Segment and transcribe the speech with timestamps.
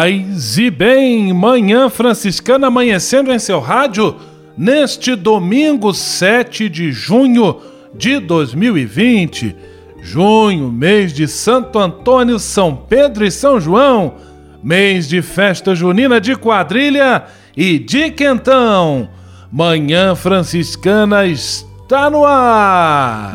[0.00, 4.14] Paz e bem, Manhã Franciscana amanhecendo em seu rádio
[4.56, 7.56] neste domingo 7 de junho
[7.96, 9.56] de 2020.
[10.00, 14.14] Junho, mês de Santo Antônio, São Pedro e São João,
[14.62, 17.24] mês de festa junina de quadrilha
[17.56, 19.08] e de quentão.
[19.50, 23.34] Manhã Franciscana está no ar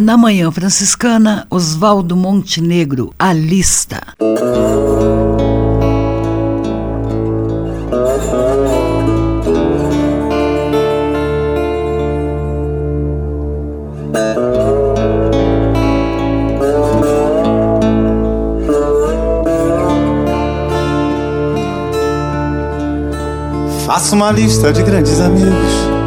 [0.00, 4.00] Na Manhã Franciscana, Oswaldo Montenegro, A Lista.
[23.84, 25.97] Faça uma lista de grandes amigos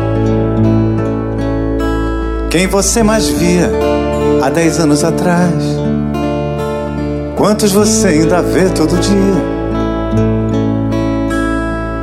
[2.52, 3.72] quem você mais via
[4.44, 5.54] há dez anos atrás?
[7.38, 9.62] Quantos você ainda vê todo dia?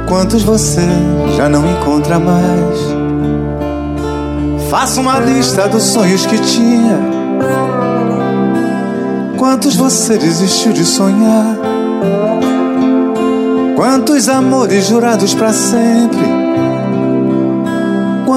[0.09, 0.89] Quantos você
[1.37, 2.79] já não encontra mais?
[4.71, 6.99] Faça uma lista dos sonhos que tinha.
[9.37, 11.59] Quantos você desistiu de sonhar?
[13.77, 16.38] Quantos amores jurados para sempre?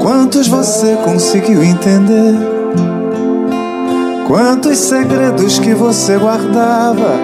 [0.00, 2.34] Quantos você conseguiu entender?
[4.26, 7.18] Quantos segredos que você guardava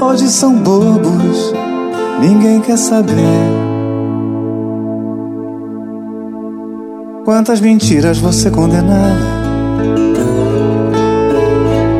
[0.00, 1.52] hoje são bobos,
[2.20, 3.14] ninguém quer saber.
[7.24, 9.38] Quantas mentiras você condenava?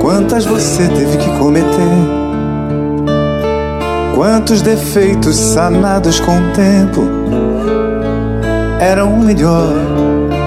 [0.00, 2.18] Quantas você teve que cometer?
[4.14, 7.87] Quantos defeitos sanados com o tempo?
[8.80, 9.72] Eram o melhor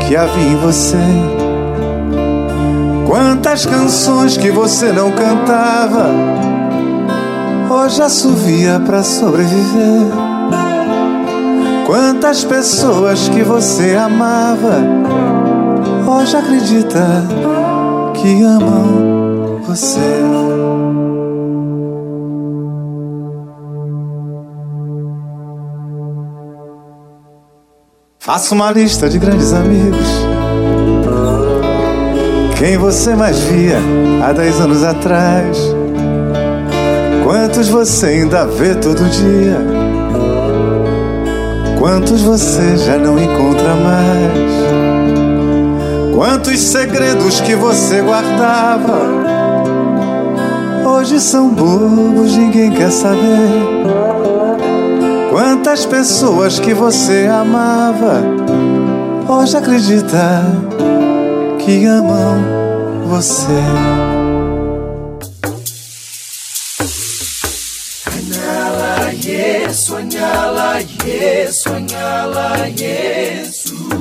[0.07, 0.97] que havia em você.
[3.07, 6.09] Quantas canções que você não cantava,
[7.69, 10.07] hoje assovia para sobreviver.
[11.85, 14.77] Quantas pessoas que você amava,
[16.07, 17.25] hoje acredita
[18.13, 19.99] que amam você.
[28.31, 30.07] Faça uma lista de grandes amigos.
[32.57, 33.77] Quem você mais via
[34.23, 35.57] há dez anos atrás?
[37.25, 39.57] Quantos você ainda vê todo dia?
[41.77, 44.53] Quantos você já não encontra mais?
[46.15, 48.97] Quantos segredos que você guardava
[50.85, 54.00] hoje são bobos, ninguém quer saber.
[55.43, 58.21] Quantas pessoas que você amava
[59.27, 60.43] hoje acredita
[61.57, 63.47] que amam você.
[68.03, 74.00] Sonhá-la, yes, sonhá-la, yes, sonhá-la, yes.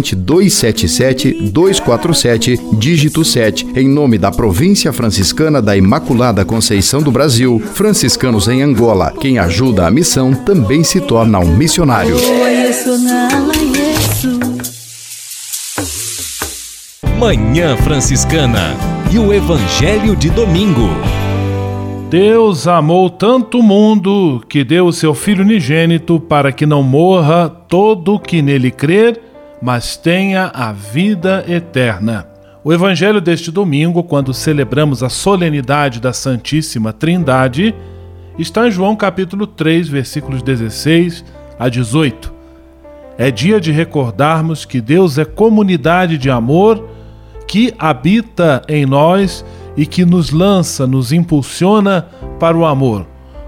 [0.00, 8.48] 277 247, dígito 7, em nome da Província Franciscana da Imaculada Conceição do Brasil, franciscanos
[8.48, 9.12] em Angola.
[9.20, 12.16] Quem ajuda a missão também se torna um missionário.
[17.18, 18.76] Manhã Franciscana
[19.12, 20.88] e o Evangelho de Domingo.
[22.10, 27.48] Deus amou tanto o mundo que deu o seu Filho unigênito para que não morra
[27.48, 29.31] todo que nele crer
[29.62, 32.26] mas tenha a vida eterna.
[32.64, 37.72] O evangelho deste domingo, quando celebramos a solenidade da Santíssima Trindade,
[38.36, 41.24] está em João capítulo 3, versículos 16
[41.56, 42.32] a 18.
[43.16, 46.88] É dia de recordarmos que Deus é comunidade de amor
[47.46, 49.44] que habita em nós
[49.76, 52.08] e que nos lança, nos impulsiona
[52.40, 53.06] para o amor,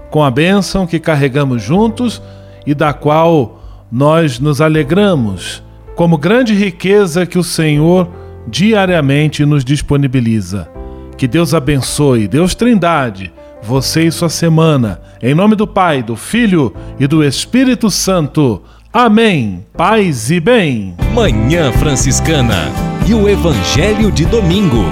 [0.09, 2.21] com a bênção que carregamos juntos
[2.65, 8.09] e da qual nós nos alegramos como grande riqueza que o Senhor
[8.47, 10.69] diariamente nos disponibiliza.
[11.17, 13.31] Que Deus abençoe, Deus Trindade,
[13.63, 14.99] você e sua semana.
[15.21, 18.61] Em nome do Pai, do Filho e do Espírito Santo.
[18.91, 19.65] Amém.
[19.75, 20.95] Paz e bem.
[21.13, 22.71] Manhã Franciscana
[23.07, 24.85] e o Evangelho de Domingo.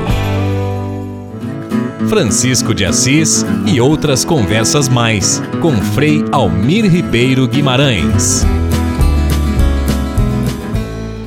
[2.08, 8.46] Francisco de Assis e outras conversas mais com Frei Almir Ribeiro Guimarães.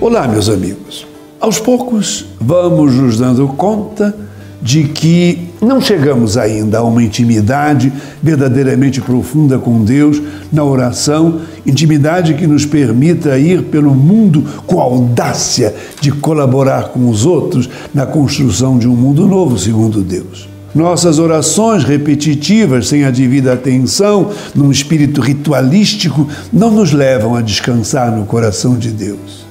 [0.07, 1.05] Olá, meus amigos.
[1.41, 4.15] Aos poucos vamos nos dando conta
[4.63, 7.93] de que não chegamos ainda a uma intimidade
[8.23, 10.23] verdadeiramente profunda com Deus
[10.53, 17.27] na oração, intimidade que nos permita ir pelo mundo com audácia de colaborar com os
[17.27, 20.49] outros na construção de um mundo novo segundo Deus.
[20.73, 28.17] Nossas orações repetitivas, sem a devida atenção, num espírito ritualístico, não nos levam a descansar
[28.17, 29.46] no coração de Deus.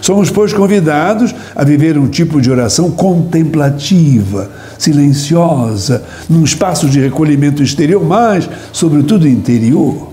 [0.00, 7.62] Somos, pois, convidados a viver um tipo de oração contemplativa, silenciosa, num espaço de recolhimento
[7.62, 10.08] exterior, mas, sobretudo, interior.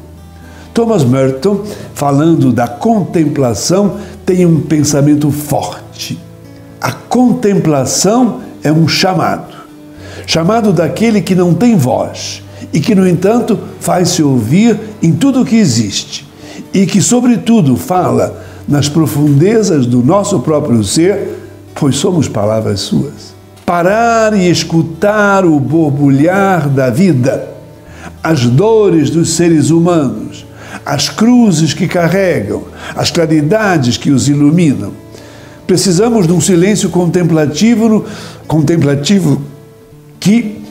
[0.73, 1.63] Thomas Merton,
[1.93, 6.19] falando da contemplação, tem um pensamento forte.
[6.81, 9.55] A contemplação é um chamado
[10.25, 12.41] chamado daquele que não tem voz
[12.73, 16.25] e que, no entanto, faz-se ouvir em tudo o que existe
[16.73, 21.39] e que, sobretudo, fala nas profundezas do nosso próprio ser,
[21.75, 23.35] pois somos palavras suas.
[23.65, 27.49] Parar e escutar o borbulhar da vida,
[28.23, 30.45] as dores dos seres humanos,
[30.85, 32.63] as cruzes que carregam,
[32.95, 34.91] as claridades que os iluminam.
[35.65, 38.05] Precisamos de um silêncio contemplativo,
[38.47, 39.41] contemplativo
[40.19, 40.61] que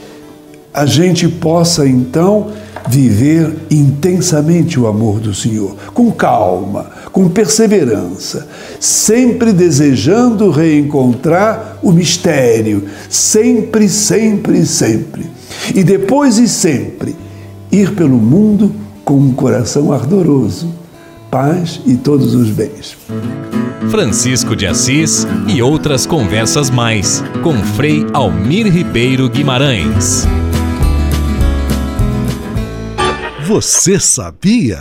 [0.73, 2.49] a gente possa então
[2.89, 8.49] viver intensamente o amor do Senhor, com calma, com perseverança,
[8.81, 15.25] sempre desejando reencontrar o mistério, sempre, sempre, sempre.
[15.73, 17.15] E depois e sempre
[17.71, 20.75] ir pelo mundo com um coração ardoroso,
[21.31, 22.97] paz e todos os bens.
[23.93, 30.27] Francisco de Assis e outras conversas mais com Frei Almir Ribeiro Guimarães.
[33.47, 34.81] Você sabia?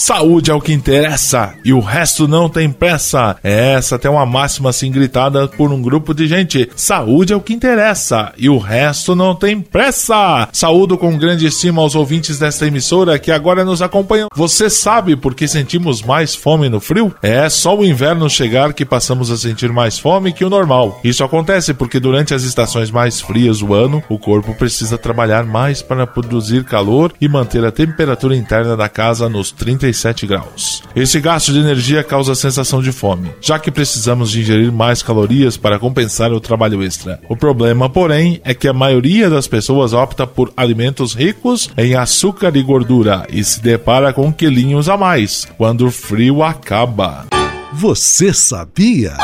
[0.00, 3.36] Saúde é o que interessa e o resto não tem pressa.
[3.42, 6.70] Essa tem uma máxima assim gritada por um grupo de gente.
[6.74, 10.48] Saúde é o que interessa e o resto não tem pressa.
[10.54, 14.28] Saúdo com grande estima aos ouvintes desta emissora que agora nos acompanham.
[14.34, 17.14] Você sabe por que sentimos mais fome no frio?
[17.22, 20.98] É só o inverno chegar que passamos a sentir mais fome que o normal.
[21.04, 25.82] Isso acontece porque durante as estações mais frias do ano, o corpo precisa trabalhar mais
[25.82, 30.82] para produzir calor e manter a temperatura interna da casa nos 30 37 graus.
[30.94, 35.02] Esse gasto de energia causa a sensação de fome, já que precisamos de ingerir mais
[35.02, 37.20] calorias para compensar o trabalho extra.
[37.28, 42.56] O problema, porém, é que a maioria das pessoas opta por alimentos ricos em açúcar
[42.56, 47.26] e gordura e se depara com quilinhos a mais quando o frio acaba.
[47.72, 49.16] Você sabia?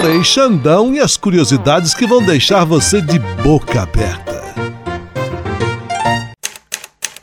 [0.00, 4.36] Frei Xandão e as curiosidades que vão deixar você de boca aberta.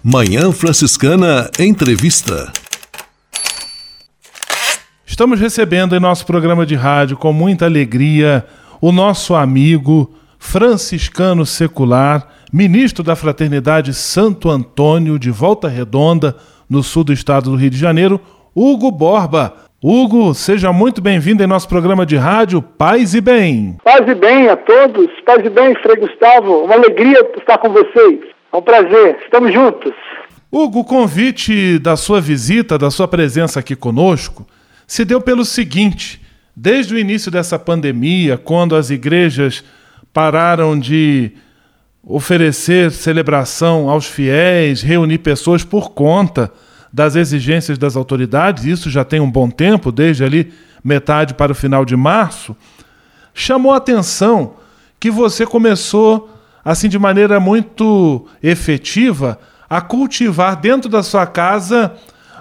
[0.05, 2.51] Manhã Franciscana Entrevista.
[5.05, 8.45] Estamos recebendo em nosso programa de rádio com muita alegria
[8.81, 16.35] o nosso amigo franciscano secular, ministro da Fraternidade Santo Antônio de Volta Redonda,
[16.69, 18.19] no sul do estado do Rio de Janeiro,
[18.53, 19.53] Hugo Borba.
[19.81, 23.77] Hugo, seja muito bem-vindo em nosso programa de rádio Paz e Bem.
[23.81, 28.33] Paz e bem a todos, paz e bem, Frei Gustavo, uma alegria estar com vocês.
[28.53, 29.91] É um prazer, estamos juntos.
[30.51, 34.47] Hugo, o convite da sua visita, da sua presença aqui conosco,
[34.85, 36.21] se deu pelo seguinte:
[36.55, 39.63] desde o início dessa pandemia, quando as igrejas
[40.13, 41.31] pararam de
[42.03, 46.51] oferecer celebração aos fiéis, reunir pessoas por conta
[46.91, 51.55] das exigências das autoridades, isso já tem um bom tempo, desde ali metade para o
[51.55, 52.55] final de março,
[53.33, 54.57] chamou a atenção
[54.99, 56.32] que você começou
[56.63, 59.39] assim de maneira muito efetiva,
[59.69, 61.93] a cultivar dentro da sua casa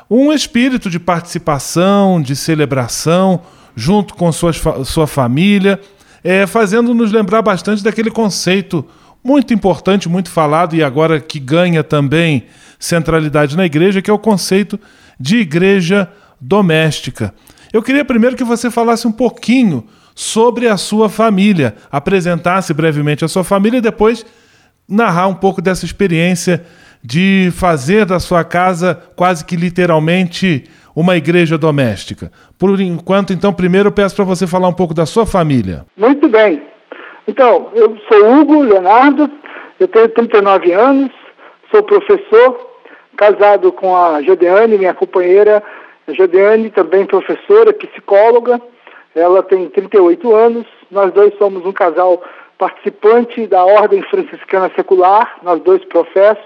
[0.09, 3.41] um espírito de participação, de celebração,
[3.75, 4.53] junto com sua
[4.85, 5.81] sua família,
[6.23, 8.85] é, fazendo-nos lembrar bastante daquele conceito
[9.25, 12.45] muito importante, muito falado e agora que ganha também
[12.79, 14.79] centralidade na igreja, que é o conceito
[15.19, 16.11] de igreja
[16.41, 17.33] doméstica.
[17.73, 23.29] Eu queria primeiro que você falasse um pouquinho sobre a sua família, apresentasse brevemente a
[23.29, 24.25] sua família e depois
[24.89, 26.65] narrar um pouco dessa experiência
[27.03, 30.65] de fazer da sua casa quase que literalmente
[30.95, 32.31] uma igreja doméstica.
[32.59, 35.85] Por enquanto, então, primeiro eu peço para você falar um pouco da sua família.
[35.97, 36.63] Muito bem.
[37.27, 39.31] Então, eu sou Hugo Leonardo,
[39.81, 41.11] eu tenho 39 anos,
[41.71, 42.73] sou professor,
[43.17, 45.63] casado com a Jodeane, minha companheira.
[46.07, 46.13] A
[46.75, 48.61] também professora, psicóloga,
[49.15, 52.23] ela tem 38 anos, nós dois somos um casal
[52.59, 56.45] participante da Ordem Franciscana Secular, nós dois professos.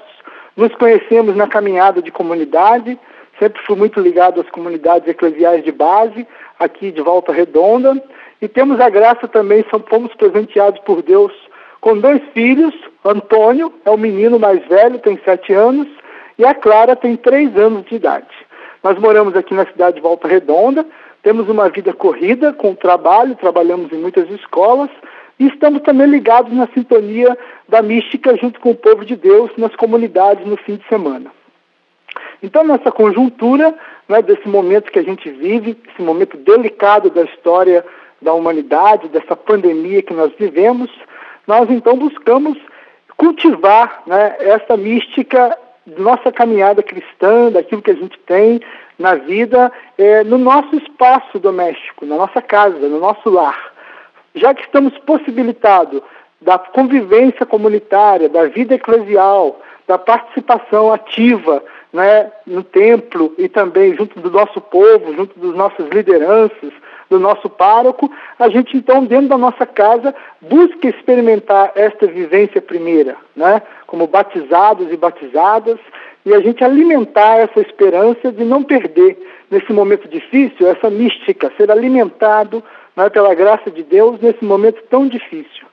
[0.56, 2.99] Nos conhecemos na caminhada de comunidade,
[3.38, 6.26] sempre fui muito ligado às comunidades eclesiais de base,
[6.58, 8.02] aqui de Volta Redonda.
[8.40, 11.32] E temos a graça também, fomos presenteados por Deus
[11.80, 12.75] com dois filhos.
[13.04, 15.87] Antônio é o menino mais velho, tem sete anos,
[16.38, 18.26] e a Clara tem três anos de idade.
[18.82, 20.87] Nós moramos aqui na cidade de Volta Redonda,
[21.26, 24.88] temos uma vida corrida com trabalho, trabalhamos em muitas escolas
[25.40, 27.37] e estamos também ligados na sintonia
[27.68, 31.33] da mística junto com o povo de Deus nas comunidades no fim de semana.
[32.40, 33.75] Então, nessa conjuntura,
[34.09, 37.85] né, desse momento que a gente vive, esse momento delicado da história
[38.23, 40.88] da humanidade, dessa pandemia que nós vivemos,
[41.45, 42.56] nós então buscamos
[43.16, 45.59] cultivar né, essa mística
[45.99, 48.61] nossa caminhada cristã, daquilo que a gente tem
[48.99, 53.73] na vida, é, no nosso espaço doméstico, na nossa casa, no nosso lar.
[54.35, 56.03] Já que estamos possibilitados
[56.41, 61.62] da convivência comunitária, da vida eclesial, da participação ativa
[61.93, 66.73] né, no templo e também junto do nosso povo, junto das nossas lideranças,
[67.09, 73.17] do nosso pároco, a gente então, dentro da nossa casa, busca experimentar esta vivência primeira,
[73.35, 73.62] né?
[73.87, 75.79] como batizados e batizadas,
[76.26, 79.16] e a gente alimentar essa esperança de não perder,
[79.49, 82.62] nesse momento difícil, essa mística, ser alimentado
[82.97, 85.64] né, pela graça de Deus nesse momento tão difícil.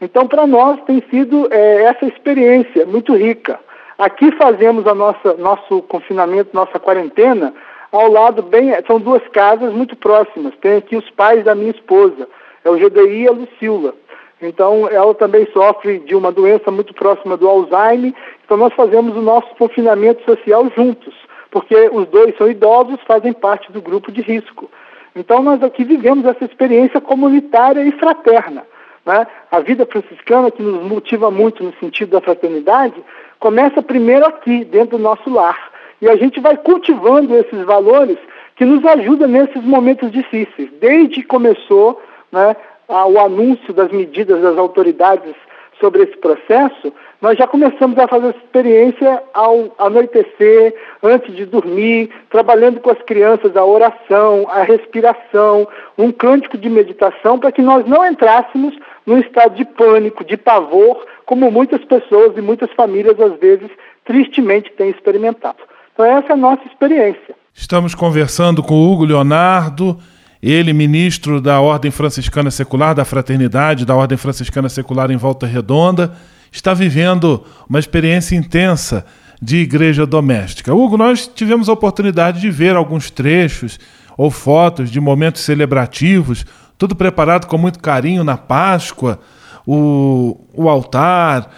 [0.00, 3.60] Então, para nós, tem sido é, essa experiência muito rica.
[3.96, 7.54] Aqui fazemos a nossa nosso confinamento, nossa quarentena,
[7.92, 10.54] ao lado bem, são duas casas muito próximas.
[10.60, 12.26] Tem aqui os pais da minha esposa,
[12.64, 13.94] é o GDI e a Lucila.
[14.42, 18.14] Então, ela também sofre de uma doença muito próxima do Alzheimer.
[18.44, 21.14] Então, nós fazemos o nosso confinamento social juntos,
[21.50, 24.70] porque os dois são idosos, fazem parte do grupo de risco.
[25.14, 28.64] Então, nós aqui vivemos essa experiência comunitária e fraterna.
[29.04, 29.26] Né?
[29.50, 32.94] A vida franciscana, que nos motiva muito no sentido da fraternidade,
[33.38, 35.70] começa primeiro aqui, dentro do nosso lar.
[36.00, 38.16] E a gente vai cultivando esses valores
[38.56, 40.70] que nos ajudam nesses momentos difíceis.
[40.80, 42.00] Desde que começou
[42.32, 42.56] né,
[42.90, 45.34] o anúncio das medidas das autoridades
[45.80, 52.10] sobre esse processo, nós já começamos a fazer essa experiência ao anoitecer, antes de dormir,
[52.30, 55.66] trabalhando com as crianças a oração, a respiração,
[55.98, 58.74] um cântico de meditação, para que nós não entrássemos
[59.06, 63.70] num estado de pânico, de pavor, como muitas pessoas e muitas famílias, às vezes,
[64.04, 65.58] tristemente têm experimentado.
[65.92, 67.34] Então, essa é a nossa experiência.
[67.54, 69.96] Estamos conversando com o Hugo Leonardo
[70.42, 76.12] ele, ministro da Ordem Franciscana Secular, da Fraternidade, da Ordem Franciscana Secular em Volta Redonda,
[76.50, 79.04] está vivendo uma experiência intensa
[79.40, 80.74] de igreja doméstica.
[80.74, 83.78] Hugo, nós tivemos a oportunidade de ver alguns trechos
[84.16, 86.44] ou fotos de momentos celebrativos,
[86.76, 89.20] tudo preparado com muito carinho na Páscoa,
[89.66, 91.50] o, o altar,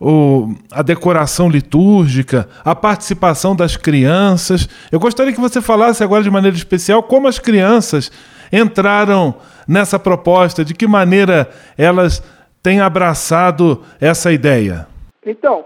[0.00, 4.66] o, a decoração litúrgica, a participação das crianças.
[4.90, 8.10] Eu gostaria que você falasse agora de maneira especial como as crianças
[8.50, 9.34] entraram
[9.68, 12.22] nessa proposta, de que maneira elas
[12.62, 14.88] têm abraçado essa ideia.
[15.24, 15.64] Então,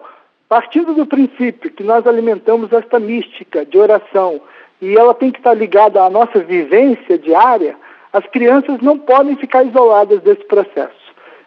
[0.49, 4.41] partindo do princípio que nós alimentamos esta mística de oração
[4.83, 7.77] e ela tem que estar ligada à nossa vivência diária,
[8.13, 11.04] as crianças não podem ficar isoladas desse processo.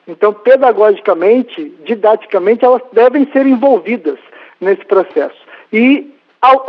[0.07, 4.17] Então, pedagogicamente, didaticamente, elas devem ser envolvidas
[4.61, 5.37] nesse processo.
[5.71, 6.13] E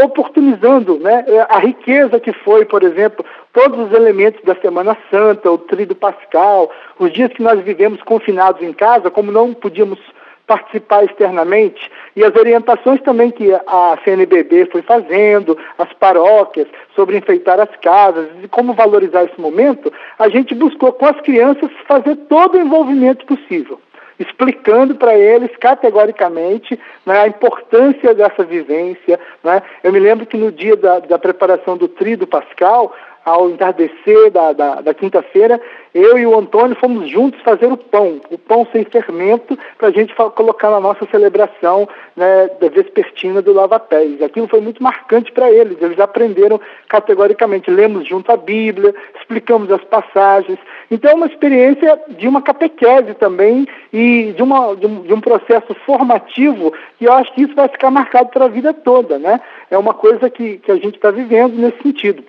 [0.02, 5.58] oportunizando né, a riqueza que foi, por exemplo, todos os elementos da Semana Santa, o
[5.58, 9.98] Tríduo Pascal, os dias que nós vivemos confinados em casa, como não podíamos
[10.46, 17.60] participar externamente, e as orientações também que a CNBB foi fazendo, as paróquias, sobre enfeitar
[17.60, 22.56] as casas e como valorizar esse momento, a gente buscou com as crianças fazer todo
[22.56, 23.80] o envolvimento possível
[24.18, 29.20] explicando para eles categoricamente né, a importância dessa vivência.
[29.44, 29.62] Né?
[29.80, 32.92] Eu me lembro que no dia da, da preparação do Tríduo Pascal,
[33.28, 35.60] ao entardecer da, da, da quinta-feira,
[35.94, 39.90] eu e o Antônio fomos juntos fazer o pão, o pão sem fermento, para a
[39.90, 44.22] gente colocar na nossa celebração né, da vespertina do Lava Pés.
[44.22, 49.82] Aquilo foi muito marcante para eles, eles aprenderam categoricamente, lemos junto a Bíblia, explicamos as
[49.84, 50.58] passagens.
[50.90, 55.20] Então é uma experiência de uma catequese também e de, uma, de, um, de um
[55.20, 59.40] processo formativo e eu acho que isso vai ficar marcado para a vida toda, né?
[59.70, 62.22] É uma coisa que, que a gente está vivendo nesse sentido.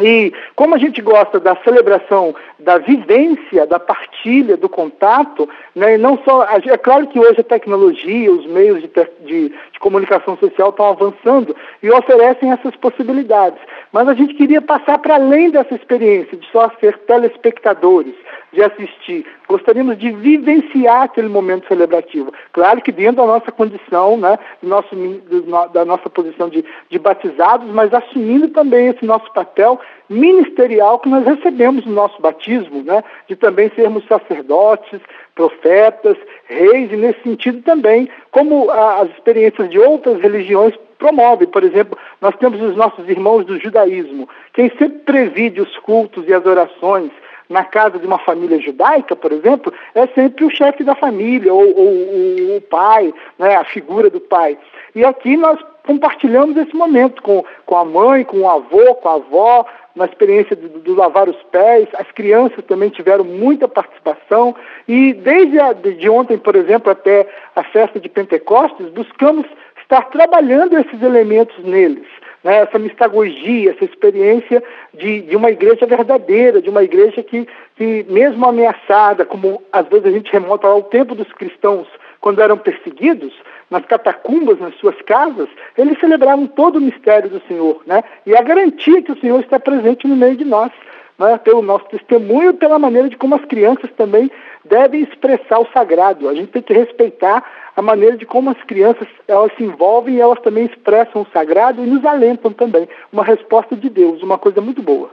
[0.00, 6.18] E como a gente gosta da celebração, da vivência, da partilha, do contato, né, não
[6.24, 6.44] só.
[6.44, 8.88] É claro que hoje a tecnologia, os meios de,
[9.24, 9.52] de
[9.82, 13.60] comunicação social estão avançando e oferecem essas possibilidades.
[13.92, 18.14] Mas a gente queria passar para além dessa experiência de só ser telespectadores,
[18.52, 19.26] de assistir.
[19.48, 22.32] Gostaríamos de vivenciar aquele momento celebrativo.
[22.52, 26.98] Claro que dentro da nossa condição, né, do nosso, do, da nossa posição de, de
[26.98, 29.80] batizados, mas assumindo também esse nosso papel
[30.12, 35.00] ministerial que nós recebemos no nosso batismo, né, de também sermos sacerdotes,
[35.34, 41.48] profetas, reis, e nesse sentido também, como as experiências de outras religiões promovem.
[41.48, 46.34] Por exemplo, nós temos os nossos irmãos do judaísmo, quem sempre preside os cultos e
[46.34, 47.10] as orações
[47.48, 51.76] na casa de uma família judaica, por exemplo, é sempre o chefe da família, ou,
[51.76, 54.56] ou, ou o pai, né, a figura do pai.
[54.94, 59.14] E aqui nós compartilhamos esse momento com, com a mãe, com o avô, com a
[59.14, 61.88] avó, na experiência do, lavar os pés.
[61.94, 64.54] As crianças também tiveram muita participação.
[64.88, 69.46] E desde a, de ontem, por exemplo, até a festa de Pentecostes, buscamos
[69.80, 72.06] estar trabalhando esses elementos neles
[72.42, 78.04] né, essa mistagogia, essa experiência de, de uma igreja verdadeira, de uma igreja que, que,
[78.08, 81.86] mesmo ameaçada, como às vezes a gente remonta ao tempo dos cristãos,
[82.20, 83.32] quando eram perseguidos,
[83.72, 88.04] nas catacumbas, nas suas casas, eles celebravam todo o mistério do Senhor, né?
[88.26, 90.70] E a garantia que o Senhor está presente no meio de nós,
[91.18, 91.38] né?
[91.38, 94.30] pelo nosso testemunho pela maneira de como as crianças também
[94.64, 96.28] devem expressar o sagrado.
[96.28, 97.42] A gente tem que respeitar
[97.74, 101.82] a maneira de como as crianças elas se envolvem e elas também expressam o sagrado
[101.82, 102.86] e nos alentam também.
[103.10, 105.10] Uma resposta de Deus, uma coisa muito boa.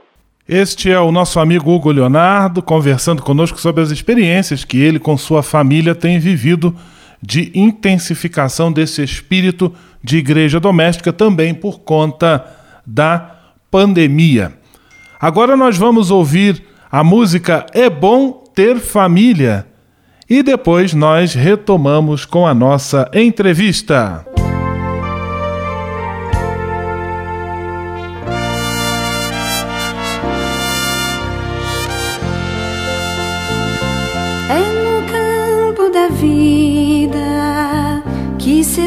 [0.48, 5.16] Este é o nosso amigo Hugo Leonardo conversando conosco sobre as experiências que ele com
[5.16, 6.76] sua família tem vivido
[7.22, 12.46] de intensificação desse espírito de igreja doméstica também por conta
[12.86, 13.36] da
[13.70, 14.54] pandemia.
[15.20, 19.68] Agora nós vamos ouvir a música É Bom Ter Família
[20.30, 24.26] e depois nós retomamos com a nossa entrevista.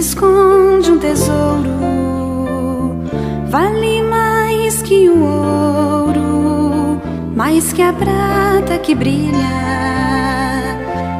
[0.02, 1.70] Esconde um tesouro.
[3.46, 7.00] vale mais que o ouro,
[7.36, 9.62] mais que a prata que brilha.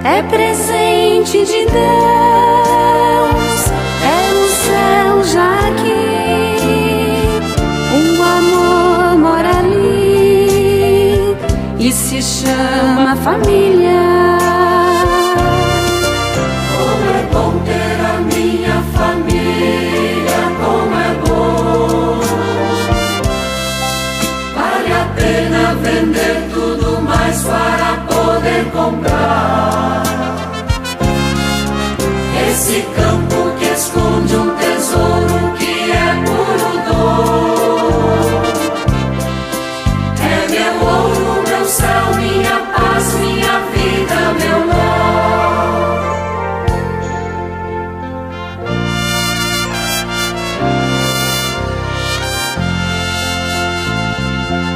[0.04, 1.72] É presente de Deus,
[4.02, 6.56] é no céu já aqui.
[7.94, 11.36] O amor mora ali
[11.78, 14.01] e se chama família.
[28.72, 30.02] Comprar
[32.50, 38.42] esse campo que esconde um tesouro que é puro dor.
[40.20, 44.82] É meu ouro, meu céu, minha paz, minha vida, meu lar.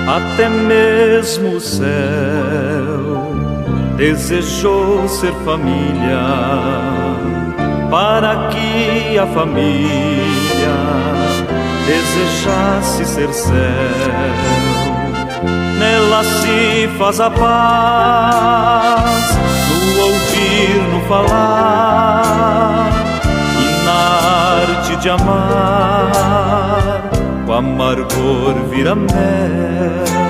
[0.08, 3.55] Até mesmo o céu
[3.96, 6.20] desejou ser família,
[7.90, 10.76] para que a família
[11.86, 13.54] desejasse ser céu.
[15.78, 19.36] Nela se faz a paz,
[19.68, 22.90] no ouvir, no falar,
[23.60, 24.00] e na
[24.62, 27.02] arte de amar,
[27.46, 30.25] o amargor vira mel.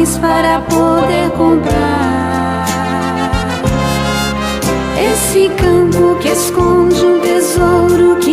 [0.00, 2.64] Mais para poder comprar.
[5.12, 8.29] Esse campo que esconde um tesouro que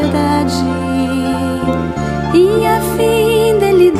[0.00, 0.64] verdade
[2.34, 3.94] e a fidelidade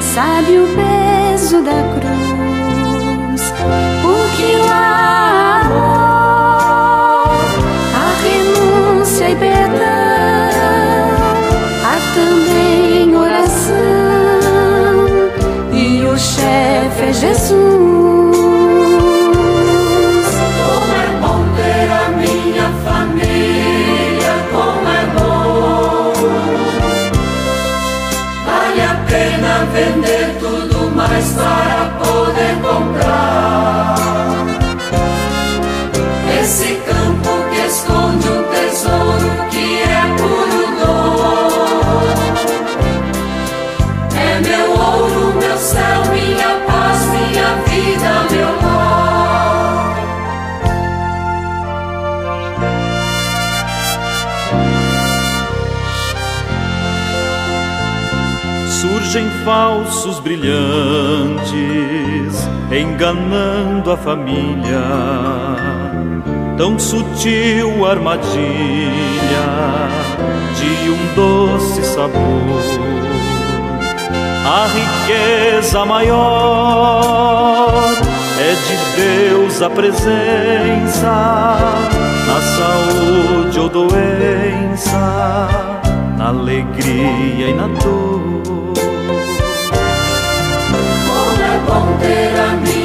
[0.00, 3.42] sabe o peso da cruz,
[4.02, 7.30] porque lá amor,
[7.96, 10.50] a renúncia e perdão,
[11.84, 14.40] há também oração
[15.72, 17.69] e o chefe é Jesus.
[63.10, 64.80] Enganando a família.
[66.56, 68.38] Tão sutil armadilha
[70.54, 72.20] de um doce sabor.
[74.46, 76.22] A riqueza maior
[78.38, 81.12] é de Deus a presença,
[82.26, 85.48] na saúde ou doença,
[86.16, 88.40] na alegria e na dor
[91.70, 92.79] bom ter a minha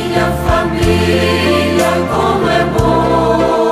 [0.65, 3.71] família, como é bom.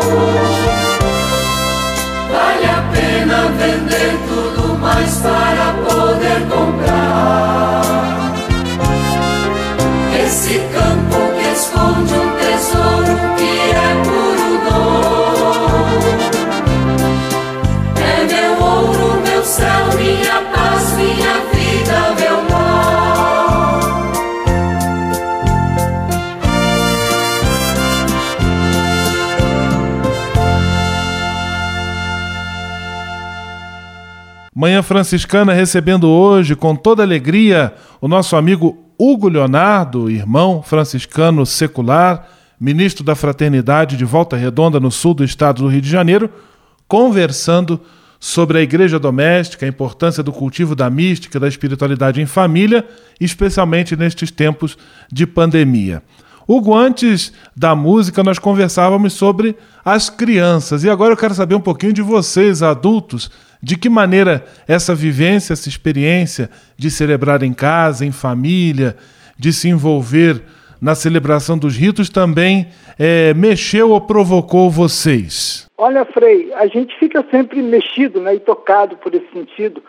[2.32, 7.82] Vale a pena vender tudo mais para poder comprar
[10.24, 11.03] esse campo
[34.56, 42.28] Manhã Franciscana recebendo hoje com toda alegria o nosso amigo Hugo Leonardo, irmão franciscano secular,
[42.60, 46.30] ministro da Fraternidade de Volta Redonda no sul do estado do Rio de Janeiro,
[46.88, 47.82] conversando
[48.20, 52.86] sobre a igreja doméstica, a importância do cultivo da mística, da espiritualidade em família,
[53.20, 54.78] especialmente nestes tempos
[55.12, 56.04] de pandemia.
[56.48, 60.84] Hugo, antes da música, nós conversávamos sobre as crianças.
[60.84, 63.32] E agora eu quero saber um pouquinho de vocês, adultos,
[63.64, 68.98] de que maneira essa vivência, essa experiência de celebrar em casa, em família,
[69.40, 70.44] de se envolver
[70.82, 72.68] na celebração dos ritos também
[73.00, 75.66] é, mexeu ou provocou vocês?
[75.78, 79.82] Olha, Frei, a gente fica sempre mexido né, e tocado por esse sentido.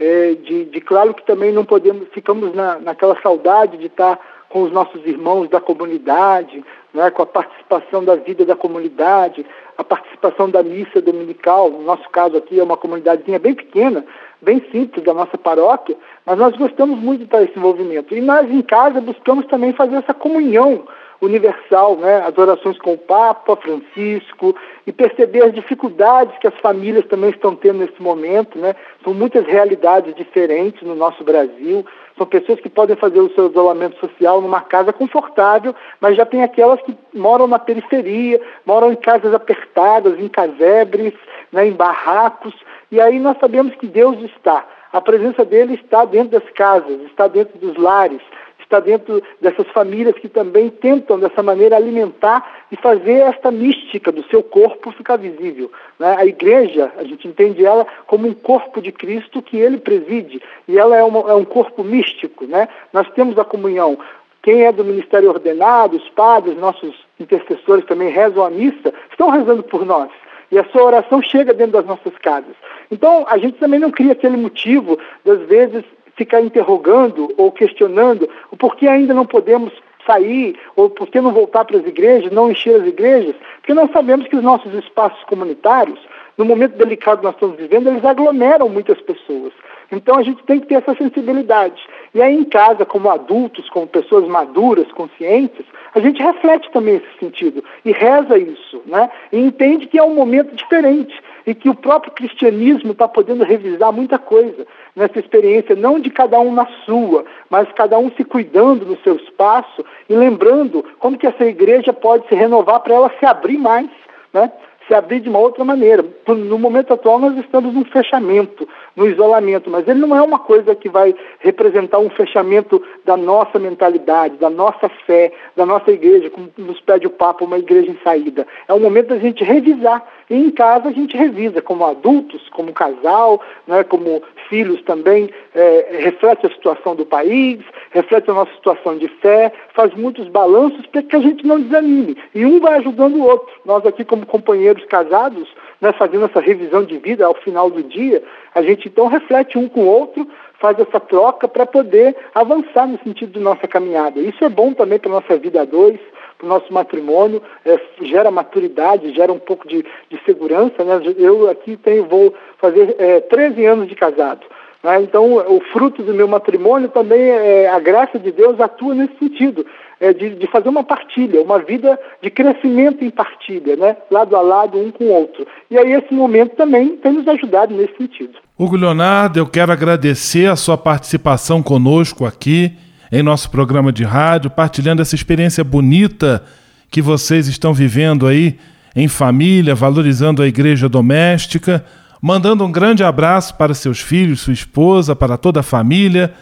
[0.00, 4.62] É, de, de, claro que também não podemos, ficamos na, naquela saudade de estar com
[4.62, 9.46] os nossos irmãos da comunidade, né, com a participação da vida da comunidade,
[9.80, 11.70] a participação da missa dominical.
[11.70, 14.04] No nosso caso aqui é uma comunidadezinha bem pequena,
[14.40, 18.14] bem simples da nossa paróquia, mas nós gostamos muito de estar nesse envolvimento.
[18.14, 20.84] E nós em casa buscamos também fazer essa comunhão
[21.20, 22.22] universal, né?
[22.26, 24.54] as orações com o Papa Francisco
[24.86, 28.58] e perceber as dificuldades que as famílias também estão tendo nesse momento.
[28.58, 28.74] Né?
[29.02, 31.84] São muitas realidades diferentes no nosso Brasil.
[32.20, 36.42] São pessoas que podem fazer o seu isolamento social numa casa confortável, mas já tem
[36.42, 41.14] aquelas que moram na periferia, moram em casas apertadas, em casebres,
[41.50, 42.52] né, em barracos.
[42.92, 44.66] E aí nós sabemos que Deus está.
[44.92, 48.20] A presença dele está dentro das casas, está dentro dos lares,
[48.58, 54.22] está dentro dessas famílias que também tentam, dessa maneira, alimentar e fazer esta mística do
[54.24, 55.70] seu corpo ficar visível.
[55.98, 56.14] Né?
[56.16, 60.78] A igreja, a gente entende ela como um corpo de Cristo que ele preside, e
[60.78, 62.46] ela é, uma, é um corpo místico.
[62.46, 62.68] Né?
[62.92, 63.98] Nós temos a comunhão.
[64.42, 69.62] Quem é do ministério ordenado, os padres, nossos intercessores também rezam a missa, estão rezando
[69.62, 70.10] por nós.
[70.50, 72.54] E a sua oração chega dentro das nossas casas.
[72.90, 75.84] Então, a gente também não cria aquele motivo, das vezes,
[76.16, 79.72] ficar interrogando ou questionando o porquê ainda não podemos
[80.10, 83.90] sair, ou por que não voltar para as igrejas, não encher as igrejas, porque nós
[83.92, 85.98] sabemos que os nossos espaços comunitários,
[86.36, 89.52] no momento delicado que nós estamos vivendo, eles aglomeram muitas pessoas.
[89.92, 91.82] Então a gente tem que ter essa sensibilidade.
[92.14, 97.18] E aí em casa, como adultos, como pessoas maduras, conscientes, a gente reflete também esse
[97.18, 99.10] sentido e reza isso, né?
[99.32, 101.14] E entende que é um momento diferente
[101.46, 106.38] e que o próprio cristianismo está podendo revisar muita coisa nessa experiência, não de cada
[106.40, 111.26] um na sua, mas cada um se cuidando no seu espaço e lembrando como que
[111.26, 113.88] essa igreja pode se renovar para ela se abrir mais,
[114.32, 114.50] né?
[114.90, 116.04] Se abrir de uma outra maneira.
[116.26, 120.74] No momento atual, nós estamos num fechamento, no isolamento, mas ele não é uma coisa
[120.74, 126.50] que vai representar um fechamento da nossa mentalidade, da nossa fé, da nossa igreja, como
[126.58, 128.44] nos pede o Papa, uma igreja em saída.
[128.66, 130.04] É o momento da gente revisar.
[130.28, 136.00] E em casa a gente revisa, como adultos, como casal, né, como filhos também, é,
[136.00, 137.60] reflete a situação do país,
[137.92, 142.18] reflete a nossa situação de fé, faz muitos balanços para que a gente não desanime.
[142.34, 143.48] E um vai ajudando o outro.
[143.64, 145.48] Nós aqui, como companheiros casados,
[145.80, 148.22] né, fazendo essa revisão de vida ao final do dia,
[148.54, 150.26] a gente então reflete um com o outro,
[150.58, 154.20] faz essa troca para poder avançar no sentido de nossa caminhada.
[154.20, 155.98] Isso é bom também para a nossa vida a dois,
[156.40, 160.82] para o nosso matrimônio, é, gera maturidade, gera um pouco de, de segurança.
[160.82, 161.14] Né?
[161.18, 164.40] Eu aqui tenho, vou fazer é, 13 anos de casado.
[164.82, 165.02] Né?
[165.02, 169.66] Então, o fruto do meu matrimônio também, é, a graça de Deus atua nesse sentido,
[170.00, 173.96] é, de, de, fazer uma partilha, uma vida de crescimento em partilha, né?
[174.10, 175.46] lado a lado, um com o outro.
[175.70, 178.38] E aí, esse momento também tem nos ajudado nesse sentido.
[178.58, 182.72] Hugo Leonardo, eu quero agradecer a sua participação conosco aqui
[183.10, 186.42] em nosso programa de rádio, partilhando essa experiência bonita
[186.90, 188.58] que vocês estão vivendo aí
[188.94, 191.84] em família, valorizando a igreja doméstica
[192.20, 196.32] mandando um grande abraço para seus filhos, sua esposa, para toda a família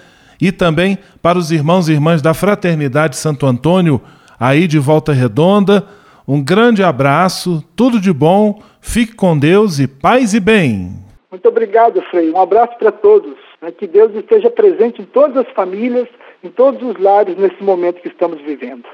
[0.41, 4.01] e também para os irmãos e irmãs da Fraternidade Santo Antônio,
[4.39, 5.87] aí de Volta Redonda.
[6.27, 10.97] Um grande abraço, tudo de bom, fique com Deus e paz e bem.
[11.31, 12.31] Muito obrigado, Frei.
[12.31, 13.35] Um abraço para todos.
[13.63, 13.71] Né?
[13.71, 16.09] Que Deus esteja presente em todas as famílias,
[16.43, 18.85] em todos os lares nesse momento que estamos vivendo.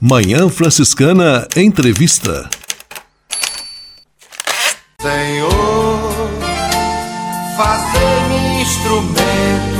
[0.00, 2.48] Manhã Franciscana Entrevista.
[5.00, 5.50] Senhor,
[7.56, 9.79] fazer-me instrumento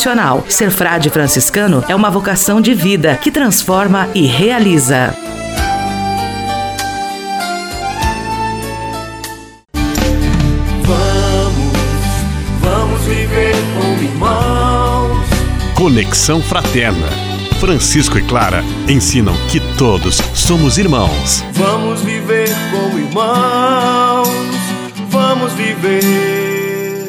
[0.47, 5.15] Ser frade franciscano é uma vocação de vida que transforma e realiza.
[10.81, 11.77] Vamos,
[12.61, 15.27] vamos viver como irmãos.
[15.75, 17.07] Conexão Fraterna.
[17.59, 21.45] Francisco e Clara ensinam que todos, somos irmãos.
[21.53, 24.27] Vamos viver como irmãos,
[25.11, 26.60] vamos viver.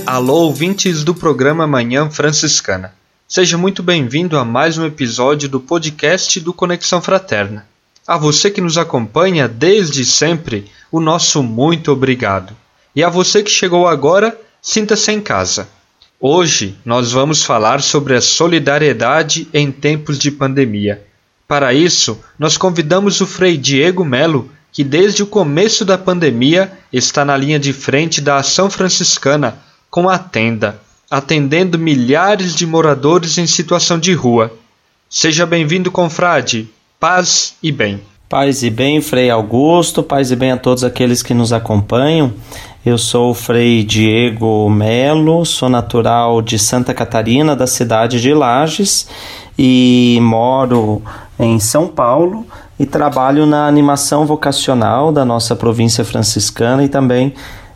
[0.04, 2.92] Alô, ouvintes do programa Manhã Franciscana.
[3.28, 7.66] Seja muito bem-vindo a mais um episódio do podcast do Conexão Fraterna.
[8.06, 12.52] A você que nos acompanha desde sempre, o nosso muito obrigado.
[12.96, 15.68] E a você que chegou agora, sinta-se em casa.
[16.20, 21.06] Hoje nós vamos falar sobre a solidariedade em tempos de pandemia.
[21.46, 27.24] Para isso, nós convidamos o Frei Diego Melo, que desde o começo da pandemia está
[27.24, 29.58] na linha de frente da ação franciscana
[29.92, 34.50] com a tenda, atendendo milhares de moradores em situação de rua.
[35.06, 36.66] Seja bem-vindo, confrade.
[36.98, 38.00] Paz e bem.
[38.26, 42.32] Paz e bem, Frei Augusto, paz e bem a todos aqueles que nos acompanham.
[42.86, 49.06] Eu sou o Frei Diego Melo, sou natural de Santa Catarina, da cidade de Lages,
[49.58, 51.02] e moro
[51.38, 52.46] em São Paulo
[52.80, 57.34] e trabalho na animação vocacional da nossa província franciscana e também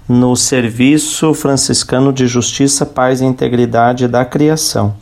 [0.09, 4.97] no Serviço Franciscano de Justiça, Paz e Integridade da Criação,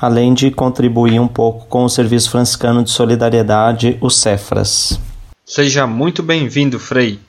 [0.00, 4.98] além de contribuir um pouco com o Serviço Franciscano de Solidariedade, o Cefras.
[5.44, 7.20] Seja muito bem-vindo, Frei.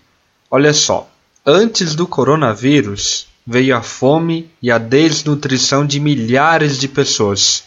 [0.49, 1.09] Olha só,
[1.45, 7.65] Antes do coronavírus, veio a fome e a desnutrição de milhares de pessoas.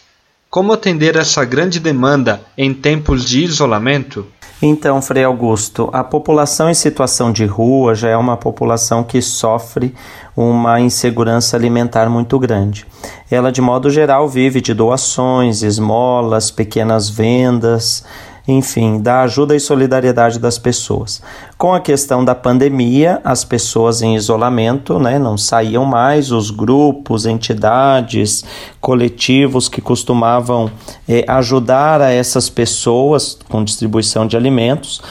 [0.49, 4.25] Como atender essa grande demanda em tempos de isolamento?
[4.59, 9.93] Então, Frei Augusto, a população em situação de rua já é uma população que sofre
[10.35, 12.83] uma insegurança alimentar muito grande.
[13.29, 18.03] Ela, de modo geral, vive de doações, esmolas, pequenas vendas
[18.47, 21.21] enfim, da ajuda e solidariedade das pessoas.
[21.57, 27.25] Com a questão da pandemia, as pessoas em isolamento né, não saíam mais, os grupos,
[27.25, 28.45] entidades,
[28.79, 30.71] coletivos que costumavam
[31.09, 35.01] eh, ajudar a essas pessoas com distribuição de alimentos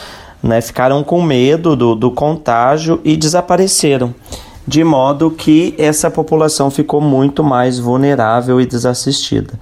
[0.43, 4.15] né, ficaram com medo do, do contágio e desapareceram
[4.67, 9.55] de modo que essa população ficou muito mais vulnerável e desassistida.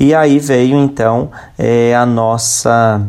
[0.00, 3.02] E aí veio então é, a nossa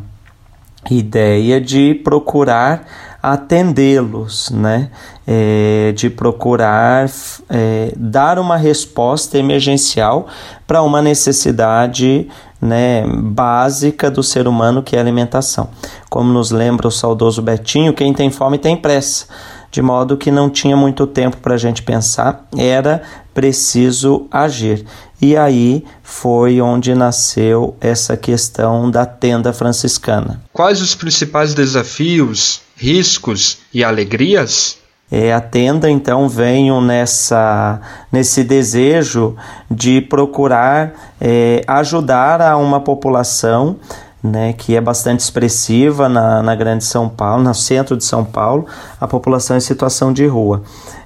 [0.90, 2.86] ideia de procurar
[3.24, 4.90] atendê-los, né?
[5.26, 7.10] É, de procurar
[7.50, 10.28] é, dar uma resposta emergencial
[10.68, 12.28] para uma necessidade
[12.60, 15.70] né, básica do ser humano que é a alimentação.
[16.10, 19.28] Como nos lembra o saudoso Betinho, quem tem fome tem pressa
[19.72, 23.02] de modo que não tinha muito tempo para a gente pensar, era
[23.34, 24.86] preciso agir.
[25.22, 30.42] E aí foi onde nasceu essa questão da tenda franciscana.
[30.52, 34.78] Quais os principais desafios, riscos e alegrias?
[35.12, 39.36] É, a tenda então veio nessa, nesse desejo
[39.70, 43.78] de procurar é, ajudar a uma população
[44.24, 48.68] né, que é bastante expressiva na, na Grande São Paulo, no centro de São Paulo,
[49.00, 50.64] a população em situação de rua.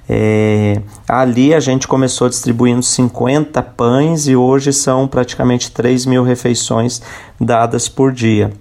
[0.08, 7.02] É, ali a gente começou distribuindo 50 pães e hoje são praticamente 3 mil refeições
[7.40, 8.52] dadas por dia.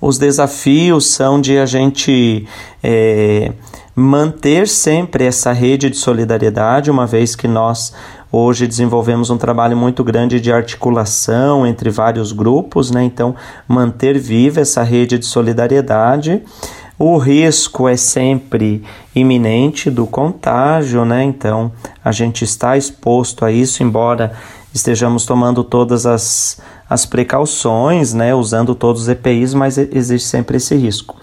[0.00, 2.48] Os desafios são de a gente
[2.82, 3.52] é,
[3.94, 7.92] manter sempre essa rede de solidariedade, uma vez que nós
[8.32, 13.02] Hoje desenvolvemos um trabalho muito grande de articulação entre vários grupos, né?
[13.02, 13.34] Então,
[13.66, 16.40] manter viva essa rede de solidariedade.
[17.02, 18.84] O risco é sempre
[19.16, 21.24] iminente do contágio, né?
[21.24, 21.72] Então,
[22.04, 24.32] a gente está exposto a isso, embora
[24.74, 26.60] estejamos tomando todas as,
[26.90, 28.34] as precauções, né?
[28.34, 31.16] Usando todos os EPIs, mas existe sempre esse risco.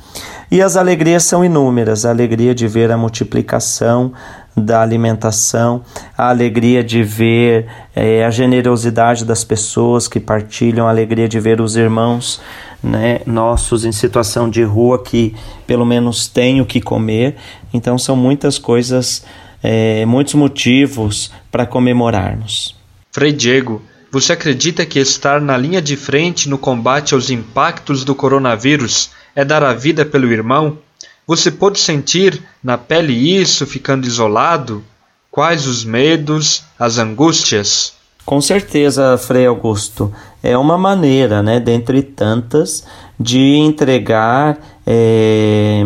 [0.49, 4.13] E as alegrias são inúmeras: a alegria de ver a multiplicação
[4.58, 5.84] da alimentação,
[6.17, 11.62] a alegria de ver é, a generosidade das pessoas que partilham, a alegria de ver
[11.62, 12.41] os irmãos
[12.82, 15.36] né, nossos em situação de rua que
[15.67, 17.36] pelo menos têm o que comer.
[17.72, 19.24] Então são muitas coisas,
[19.62, 22.76] é, muitos motivos para comemorarmos.
[23.12, 28.15] Frei Diego, você acredita que estar na linha de frente no combate aos impactos do
[28.15, 30.80] coronavírus é dar a vida pelo irmão?
[31.27, 34.82] Você pode sentir na pele isso ficando isolado?
[35.30, 37.95] Quais os medos, as angústias?
[38.25, 40.13] Com certeza, Frei Augusto.
[40.41, 42.86] É uma maneira, né, dentre tantas,
[43.19, 45.84] de entregar é,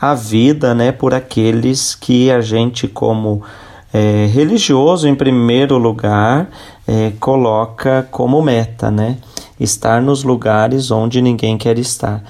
[0.00, 3.44] a vida né, por aqueles que a gente, como
[3.92, 6.50] é, religioso, em primeiro lugar,
[6.84, 9.18] é, coloca como meta, né?
[9.58, 12.24] Estar nos lugares onde ninguém quer estar.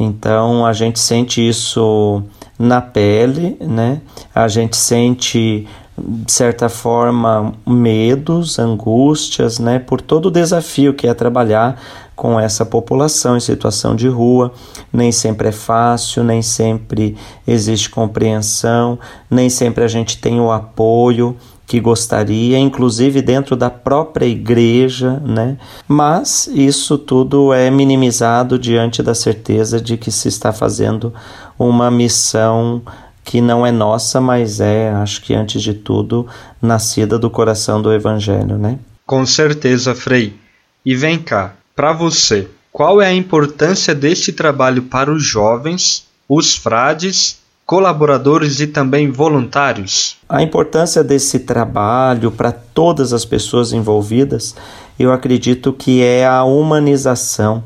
[0.00, 2.22] Então a gente sente isso
[2.58, 4.00] na pele, né?
[4.34, 5.68] A gente sente
[6.02, 11.78] de certa forma, medos, angústias, né, por todo o desafio que é trabalhar
[12.16, 14.52] com essa população em situação de rua.
[14.90, 18.98] Nem sempre é fácil, nem sempre existe compreensão,
[19.30, 21.36] nem sempre a gente tem o apoio
[21.70, 25.56] que gostaria, inclusive dentro da própria igreja, né?
[25.86, 31.14] Mas isso tudo é minimizado diante da certeza de que se está fazendo
[31.56, 32.82] uma missão
[33.22, 36.26] que não é nossa, mas é, acho que antes de tudo,
[36.60, 38.76] nascida do coração do evangelho, né?
[39.06, 40.34] Com certeza, Frei.
[40.84, 46.56] E vem cá, para você, qual é a importância deste trabalho para os jovens, os
[46.56, 47.38] frades
[47.70, 50.16] colaboradores e também voluntários?
[50.28, 54.56] A importância desse trabalho para todas as pessoas envolvidas,
[54.98, 57.62] eu acredito que é a humanização,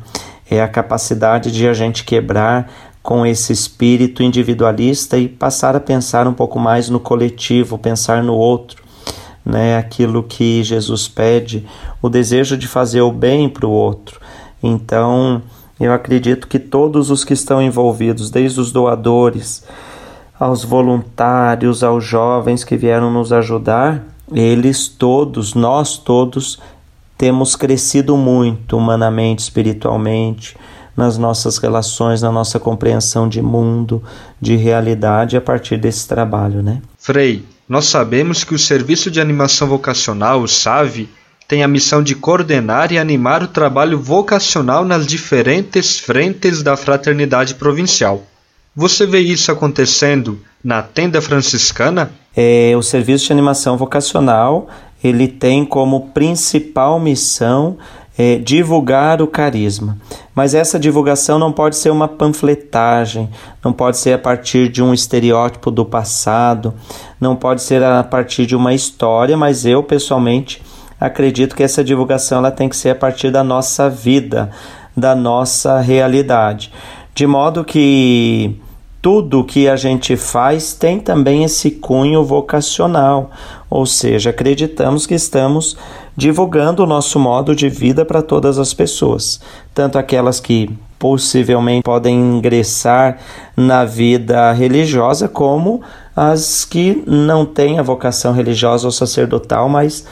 [0.51, 2.71] é a capacidade de a gente quebrar
[3.03, 8.35] com esse espírito individualista e passar a pensar um pouco mais no coletivo, pensar no
[8.35, 8.83] outro,
[9.43, 9.79] né?
[9.79, 11.67] Aquilo que Jesus pede,
[12.03, 14.21] o desejo de fazer o bem para o outro.
[14.63, 15.41] Então,
[15.81, 19.65] eu acredito que todos os que estão envolvidos, desde os doadores,
[20.39, 26.59] aos voluntários, aos jovens que vieram nos ajudar, eles todos, nós todos,
[27.16, 30.57] temos crescido muito humanamente, espiritualmente,
[30.97, 34.03] nas nossas relações, na nossa compreensão de mundo,
[34.41, 36.80] de realidade a partir desse trabalho, né?
[36.99, 41.09] Frei, nós sabemos que o Serviço de Animação Vocacional, o SAVE,
[41.49, 47.55] tem a missão de coordenar e animar o trabalho vocacional nas diferentes frentes da fraternidade
[47.55, 48.22] provincial.
[48.77, 52.11] Você vê isso acontecendo na tenda franciscana?
[52.37, 54.68] É, o serviço de animação vocacional
[55.03, 57.77] ele tem como principal missão
[58.16, 59.99] é, divulgar o carisma.
[60.35, 63.29] Mas essa divulgação não pode ser uma panfletagem,
[63.62, 66.75] não pode ser a partir de um estereótipo do passado,
[67.20, 70.62] não pode ser a partir de uma história, mas eu pessoalmente
[70.99, 74.51] acredito que essa divulgação ela tem que ser a partir da nossa vida,
[74.97, 76.72] da nossa realidade.
[77.14, 78.59] De modo que
[79.05, 83.31] tudo que a gente faz tem também esse cunho vocacional,
[83.69, 85.77] ou seja, acreditamos que estamos
[86.17, 89.43] divulgando o nosso modo de vida para todas as pessoas,
[89.75, 93.19] tanto aquelas que possivelmente podem ingressar
[93.55, 95.83] na vida religiosa, como
[96.17, 100.07] as que não têm a vocação religiosa ou sacerdotal, mas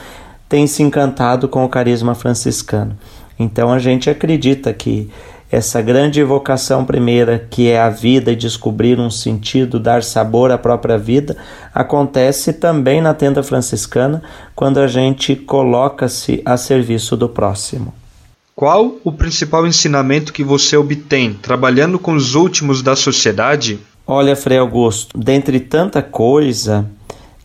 [0.47, 2.95] têm se encantado com o carisma franciscano.
[3.39, 5.09] Então a gente acredita que
[5.53, 10.57] essa grande vocação primeira, que é a vida e descobrir um sentido, dar sabor à
[10.57, 11.37] própria vida,
[11.71, 14.23] acontece também na tenda franciscana,
[14.55, 17.93] quando a gente coloca-se a serviço do próximo.
[18.55, 23.79] Qual o principal ensinamento que você obtém trabalhando com os últimos da sociedade?
[24.07, 26.89] Olha, Frei Augusto, dentre tanta coisa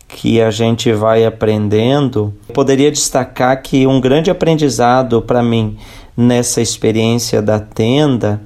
[0.08, 5.76] que a gente vai aprendendo, poderia destacar que um grande aprendizado para mim
[6.18, 8.42] nessa experiência da tenda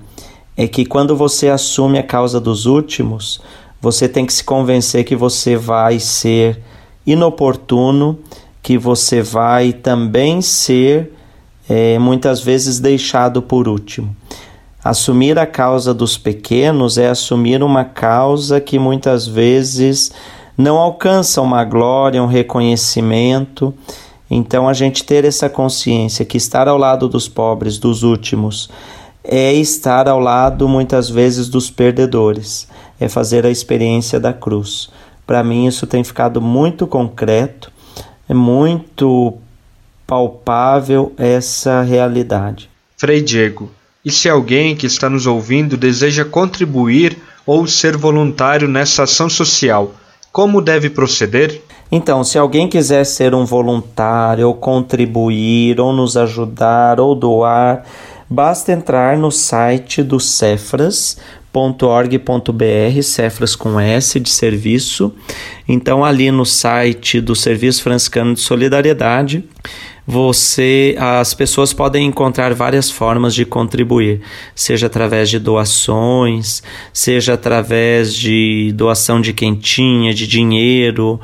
[0.54, 3.40] é que quando você assume a causa dos últimos,
[3.80, 6.62] você tem que se convencer que você vai ser
[7.06, 8.18] inoportuno,
[8.62, 11.14] que você vai também ser
[11.66, 14.14] é, muitas vezes deixado por último.
[14.84, 20.12] Assumir a causa dos pequenos é assumir uma causa que muitas vezes
[20.58, 23.72] não alcança uma glória, um reconhecimento
[24.34, 28.70] então, a gente ter essa consciência que estar ao lado dos pobres, dos últimos,
[29.22, 32.66] é estar ao lado muitas vezes dos perdedores,
[32.98, 34.90] é fazer a experiência da cruz.
[35.26, 37.70] Para mim, isso tem ficado muito concreto,
[38.28, 39.34] é muito
[40.06, 42.68] palpável essa realidade.
[42.96, 43.70] Frei Diego,
[44.04, 49.94] e se alguém que está nos ouvindo deseja contribuir ou ser voluntário nessa ação social,
[50.32, 51.60] como deve proceder?
[51.94, 57.84] Então, se alguém quiser ser um voluntário, ou contribuir, ou nos ajudar, ou doar,
[58.30, 65.12] basta entrar no site do cefras.org.br, Cefras com S de serviço.
[65.68, 69.44] Então, ali no site do Serviço Franciscano de Solidariedade,
[70.06, 74.20] você as pessoas podem encontrar várias formas de contribuir,
[74.54, 81.20] seja através de doações, seja através de doação de quentinha, de dinheiro,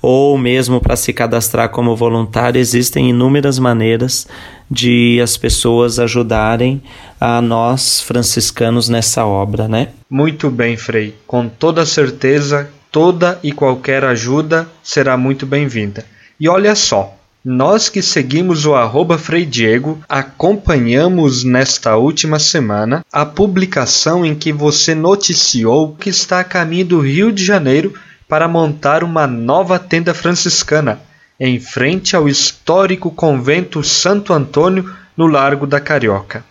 [0.00, 4.26] ou mesmo para se cadastrar como voluntário, existem inúmeras maneiras
[4.70, 6.82] de as pessoas ajudarem
[7.20, 9.88] a nós franciscanos nessa obra, né?
[10.08, 11.14] Muito bem, Frei.
[11.26, 16.04] Com toda certeza, toda e qualquer ajuda será muito bem-vinda.
[16.40, 17.14] E olha só,
[17.44, 24.52] nós que seguimos o arroba Frei Diego acompanhamos nesta última semana a publicação em que
[24.52, 27.94] você noticiou que está a caminho do Rio de Janeiro
[28.28, 31.00] para montar uma nova tenda franciscana
[31.40, 36.44] em frente ao histórico convento Santo Antônio no Largo da Carioca.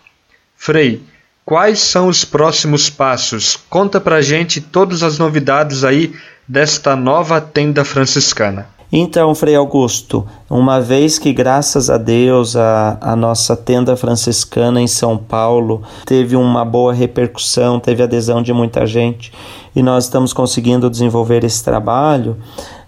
[0.54, 1.02] Frei,
[1.42, 3.58] quais são os próximos passos?
[3.70, 6.14] Conta pra gente todas as novidades aí
[6.46, 8.68] desta nova tenda franciscana.
[8.94, 14.86] Então, Frei Augusto, uma vez que, graças a Deus, a, a nossa tenda franciscana em
[14.86, 19.32] São Paulo teve uma boa repercussão, teve adesão de muita gente
[19.74, 22.36] e nós estamos conseguindo desenvolver esse trabalho,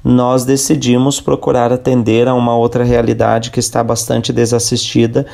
[0.04, 5.24] nós decidimos procurar atender a uma outra realidade que está bastante desassistida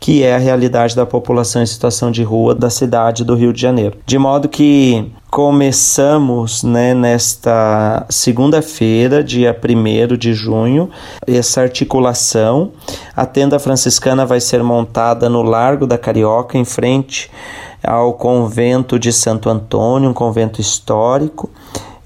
[0.00, 3.60] que é a realidade da população em situação de rua da cidade do Rio de
[3.60, 3.98] Janeiro.
[4.06, 10.88] De modo que começamos né, nesta segunda-feira, dia 1 de junho,
[11.26, 12.72] essa articulação.
[13.14, 17.30] A tenda franciscana vai ser montada no Largo da Carioca, em frente
[17.82, 21.50] ao convento de Santo Antônio, um convento histórico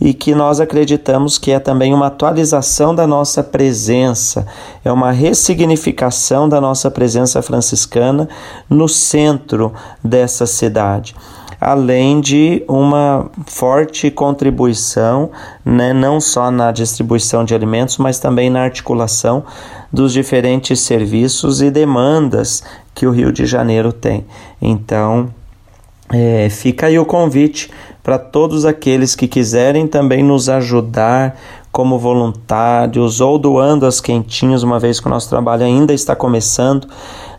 [0.04, 4.44] e que nós acreditamos que é também uma atualização da nossa presença,
[4.84, 8.28] é uma ressignificação da nossa presença franciscana
[8.68, 9.72] no centro
[10.02, 11.14] dessa cidade
[11.60, 15.30] além de uma forte contribuição,
[15.64, 19.44] né, não só na distribuição de alimentos, mas também na articulação
[19.92, 24.26] dos diferentes serviços e demandas que o Rio de Janeiro tem.
[24.60, 25.32] Então,
[26.12, 27.70] é, fica aí o convite
[28.02, 31.38] para todos aqueles que quiserem também nos ajudar
[31.70, 36.86] como voluntários ou doando as quentinhas, uma vez que o nosso trabalho ainda está começando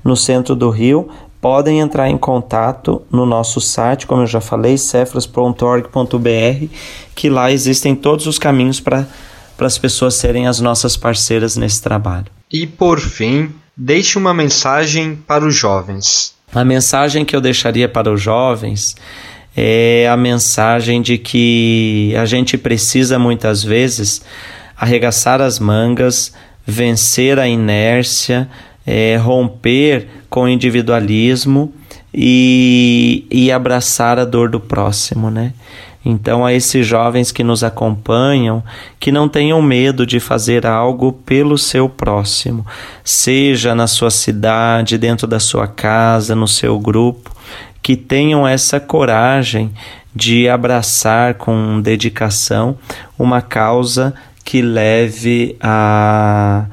[0.03, 1.07] no centro do Rio,
[1.39, 6.68] podem entrar em contato no nosso site, como eu já falei, cefras.org.br,
[7.14, 9.05] que lá existem todos os caminhos para
[9.59, 12.28] as pessoas serem as nossas parceiras nesse trabalho.
[12.51, 16.34] E por fim, deixe uma mensagem para os jovens.
[16.53, 18.95] A mensagem que eu deixaria para os jovens
[19.56, 24.22] é a mensagem de que a gente precisa muitas vezes
[24.76, 26.34] arregaçar as mangas,
[26.66, 28.49] vencer a inércia,
[28.86, 31.74] é, romper com o individualismo
[32.14, 35.54] e, e abraçar a dor do próximo, né?
[36.06, 38.62] Então, a esses jovens que nos acompanham,
[38.99, 42.66] que não tenham medo de fazer algo pelo seu próximo,
[43.06, 47.32] seja na sua cidade, dentro da sua casa, no seu grupo,
[47.84, 49.72] que tenham essa coragem
[50.16, 52.78] de abraçar com dedicação
[53.20, 54.14] uma causa
[54.44, 56.66] que leve a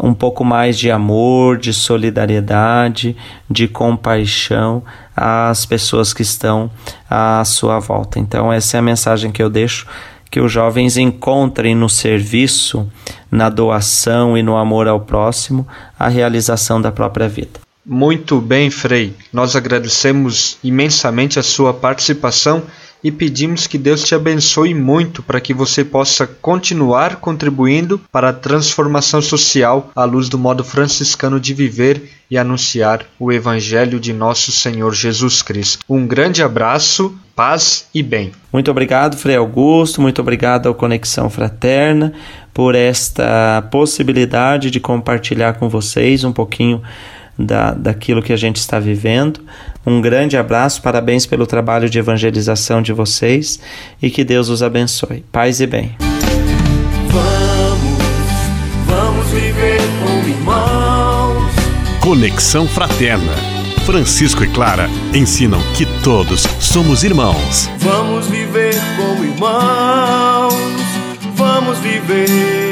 [0.00, 3.16] um pouco mais de amor, de solidariedade,
[3.48, 4.82] de compaixão
[5.16, 6.70] às pessoas que estão
[7.08, 8.18] à sua volta.
[8.18, 9.86] Então, essa é a mensagem que eu deixo.
[10.30, 12.90] Que os jovens encontrem no serviço,
[13.30, 17.71] na doação e no amor ao próximo a realização da própria vida.
[17.84, 19.14] Muito bem, Frei.
[19.32, 22.62] Nós agradecemos imensamente a sua participação
[23.02, 28.32] e pedimos que Deus te abençoe muito para que você possa continuar contribuindo para a
[28.32, 34.52] transformação social à luz do modo franciscano de viver e anunciar o Evangelho de nosso
[34.52, 35.84] Senhor Jesus Cristo.
[35.88, 38.30] Um grande abraço, paz e bem.
[38.52, 42.12] Muito obrigado, Frei Augusto, muito obrigado ao Conexão Fraterna
[42.54, 46.80] por esta possibilidade de compartilhar com vocês um pouquinho
[47.38, 49.40] da, daquilo que a gente está vivendo.
[49.86, 53.58] Um grande abraço, parabéns pelo trabalho de evangelização de vocês
[54.00, 55.24] e que Deus os abençoe.
[55.32, 55.96] Paz e bem.
[57.08, 57.98] Vamos,
[58.86, 61.52] vamos viver como irmãos.
[62.00, 63.32] Conexão Fraterna.
[63.84, 67.68] Francisco e Clara ensinam que todos somos irmãos.
[67.78, 70.54] Vamos viver como irmãos.
[71.34, 72.71] Vamos viver.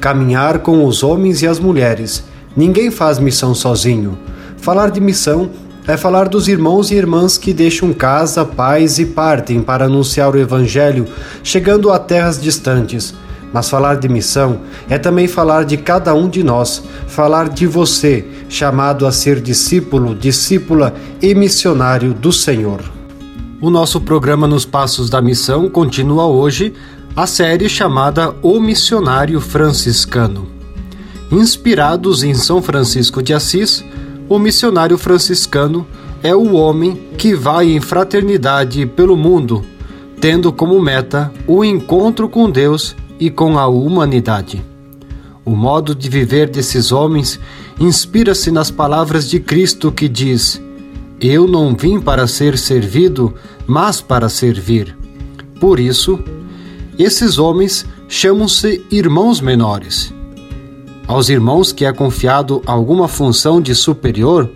[0.00, 2.24] caminhar com os homens e as mulheres.
[2.56, 4.18] Ninguém faz missão sozinho.
[4.56, 5.50] Falar de missão
[5.86, 10.38] é falar dos irmãos e irmãs que deixam casa, pais e partem para anunciar o
[10.38, 11.06] Evangelho,
[11.42, 13.14] chegando a terras distantes.
[13.52, 18.24] Mas falar de missão é também falar de cada um de nós, falar de você,
[18.48, 22.80] chamado a ser discípulo, discípula e missionário do Senhor.
[23.60, 26.72] O nosso programa Nos Passos da Missão continua hoje
[27.14, 30.46] a série chamada O Missionário Franciscano.
[31.30, 33.84] Inspirados em São Francisco de Assis,
[34.28, 35.86] o missionário franciscano
[36.22, 39.64] é o homem que vai em fraternidade pelo mundo,
[40.20, 44.64] tendo como meta o encontro com Deus e com a humanidade.
[45.44, 47.40] O modo de viver desses homens
[47.78, 50.62] inspira-se nas palavras de Cristo que diz:
[51.20, 53.34] Eu não vim para ser servido,
[53.66, 54.96] mas para servir.
[55.58, 56.20] Por isso,
[56.98, 60.12] esses homens chamam-se irmãos menores
[61.10, 64.48] aos irmãos que é confiado alguma função de superior,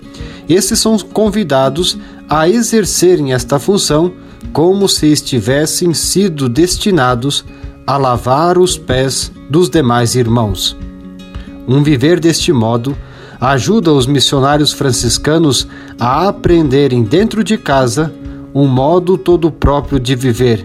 [0.49, 1.99] esses são convidados
[2.31, 4.13] a exercerem esta função
[4.53, 7.45] como se estivessem sido destinados
[7.85, 10.77] a lavar os pés dos demais irmãos.
[11.67, 12.97] Um viver deste modo
[13.41, 15.67] ajuda os missionários franciscanos
[15.99, 18.15] a aprenderem dentro de casa
[18.55, 20.65] um modo todo próprio de viver,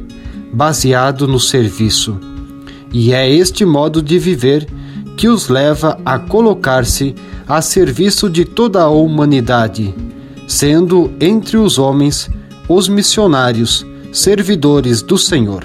[0.51, 2.19] baseado no serviço.
[2.91, 4.67] E é este modo de viver
[5.15, 7.13] que os leva a colocar-se
[7.47, 9.93] a serviço de toda a humanidade,
[10.47, 12.29] sendo entre os homens
[12.67, 15.63] os missionários, servidores do Senhor.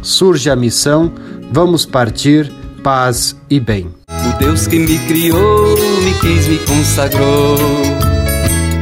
[0.00, 1.12] Surge a missão,
[1.52, 2.50] vamos partir,
[2.82, 3.88] paz e bem.
[4.08, 7.89] O Deus que me criou, me quis, me consagrou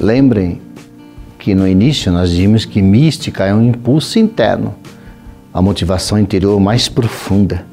[0.00, 0.60] Lembrem
[1.38, 4.74] que no início nós vimos que mística é um impulso interno,
[5.52, 7.64] a motivação interior mais profunda,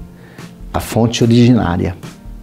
[0.73, 1.95] a fonte originária.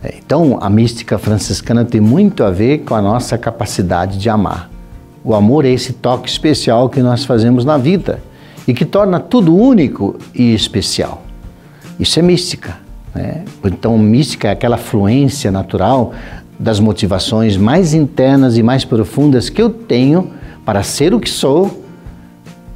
[0.03, 4.71] É, então, a mística franciscana tem muito a ver com a nossa capacidade de amar.
[5.23, 8.21] O amor é esse toque especial que nós fazemos na vida
[8.67, 11.23] e que torna tudo único e especial.
[11.99, 12.79] Isso é mística.
[13.15, 13.45] Né?
[13.65, 16.13] Então, mística é aquela fluência natural
[16.61, 20.31] das motivações mais internas e mais profundas que eu tenho
[20.63, 21.83] para ser o que sou,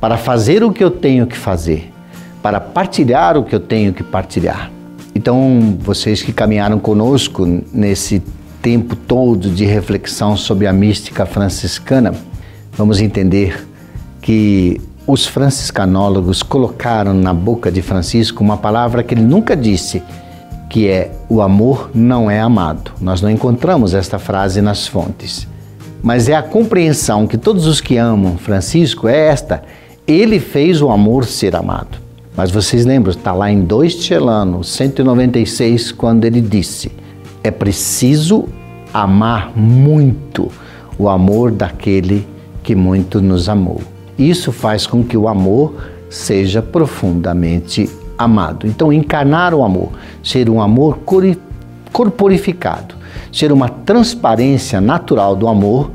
[0.01, 1.93] para fazer o que eu tenho que fazer,
[2.43, 4.71] para partilhar o que eu tenho que partilhar.
[5.15, 8.23] Então, vocês que caminharam conosco nesse
[8.63, 12.15] tempo todo de reflexão sobre a mística franciscana,
[12.73, 13.69] vamos entender
[14.23, 20.03] que os franciscanólogos colocaram na boca de Francisco uma palavra que ele nunca disse
[20.75, 22.91] que é o amor não é amado.
[23.01, 25.47] Nós não encontramos esta frase nas fontes.
[26.03, 29.63] Mas é a compreensão que todos os que amam Francisco é esta:
[30.05, 31.99] ele fez o amor ser amado.
[32.37, 36.91] Mas vocês lembram, está lá em 2 Tchelano, 196, quando ele disse:
[37.45, 38.49] é preciso
[38.93, 40.51] amar muito
[40.99, 42.27] o amor daquele
[42.65, 43.81] que muito nos amou.
[44.19, 45.73] Isso faz com que o amor
[46.11, 48.67] seja profundamente amado.
[48.67, 49.93] Então, encarnar o amor,
[50.23, 51.01] ser um amor
[51.93, 52.95] corporificado,
[53.33, 55.91] ser uma transparência natural do amor,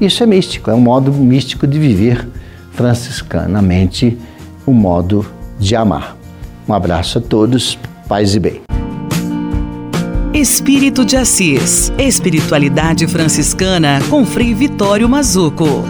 [0.00, 2.28] isso é místico, é um modo místico de viver
[2.72, 4.18] franciscanamente,
[4.66, 5.24] o um modo
[5.58, 6.16] de amar.
[6.68, 8.62] Um abraço a todos, paz e bem.
[10.32, 15.84] Espírito de Assis, Espiritualidade Franciscana com Frei Vitório Mazuco.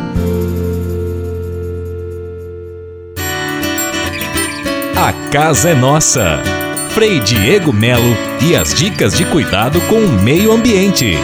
[5.03, 6.41] A casa é nossa.
[6.91, 11.17] Frei Diego Melo e as dicas de cuidado com o meio ambiente.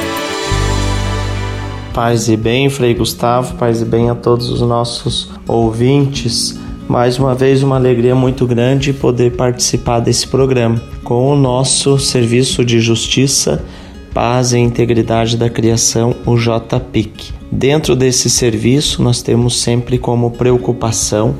[1.94, 6.58] Paz e bem, Frei Gustavo, paz e bem a todos os nossos ouvintes.
[6.88, 12.64] Mais uma vez, uma alegria muito grande poder participar desse programa com o nosso Serviço
[12.64, 13.64] de Justiça,
[14.12, 17.32] Paz e Integridade da Criação, o JPIC.
[17.52, 21.36] Dentro desse serviço, nós temos sempre como preocupação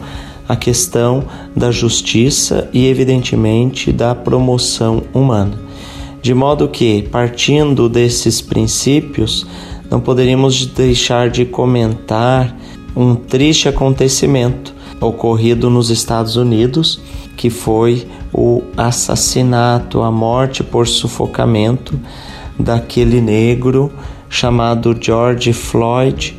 [0.49, 1.25] a questão
[1.55, 5.59] da justiça e, evidentemente, da promoção humana.
[6.23, 9.47] De modo que, partindo desses princípios,
[9.91, 12.57] não poderíamos deixar de comentar
[12.97, 17.01] um triste acontecimento ocorrido nos Estados Unidos,
[17.37, 21.99] que foi o assassinato, a morte por sufocamento
[22.59, 23.93] daquele negro
[24.29, 26.37] chamado George Floyd,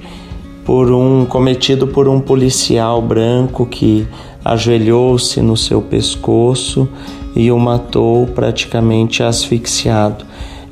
[0.70, 4.06] por um cometido por um policial branco que
[4.46, 6.88] ajoelhou-se no seu pescoço
[7.36, 10.24] e o matou praticamente asfixiado,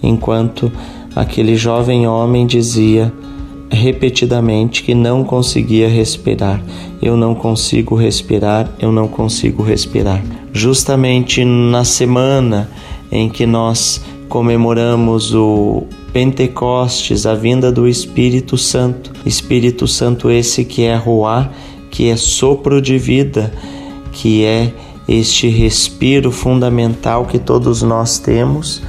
[0.03, 0.71] enquanto
[1.15, 3.11] aquele jovem homem dizia
[3.71, 6.61] repetidamente que não conseguia respirar.
[7.01, 10.23] Eu não consigo respirar, eu não consigo respirar.
[10.53, 12.69] Justamente na semana
[13.11, 15.85] em que nós comemoramos o
[16.18, 19.11] Pentecostes, a vinda do Espírito Santo.
[19.24, 21.51] Espírito Santo esse que é Ruá,
[21.91, 23.53] que é sopro de vida,
[24.11, 24.74] que é
[25.07, 28.82] este respiro fundamental que todos nós temos.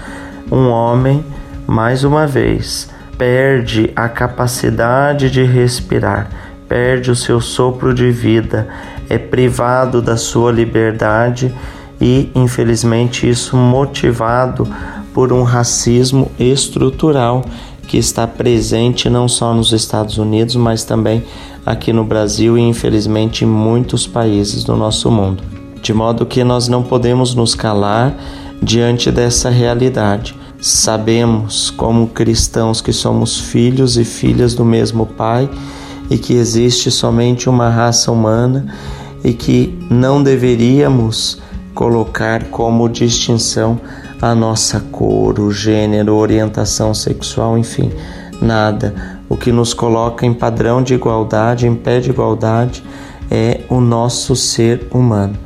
[0.51, 1.22] Um homem,
[1.66, 6.31] mais uma vez, perde a capacidade de respirar,
[6.66, 8.68] perde o seu sopro de vida,
[9.07, 11.55] é privado da sua liberdade
[12.01, 14.66] e, infelizmente, isso motivado
[15.19, 17.45] por um racismo estrutural
[17.89, 21.25] que está presente não só nos Estados Unidos, mas também
[21.66, 25.43] aqui no Brasil e infelizmente em muitos países do nosso mundo.
[25.83, 28.16] De modo que nós não podemos nos calar
[28.62, 30.37] diante dessa realidade.
[30.61, 35.51] Sabemos, como cristãos, que somos filhos e filhas do mesmo Pai
[36.09, 38.73] e que existe somente uma raça humana
[39.25, 41.43] e que não deveríamos
[41.75, 43.81] colocar como distinção
[44.21, 47.91] a nossa cor, o gênero, orientação sexual, enfim,
[48.41, 49.19] nada.
[49.29, 52.83] O que nos coloca em padrão de igualdade, em pé de igualdade,
[53.31, 55.37] é o nosso ser humano.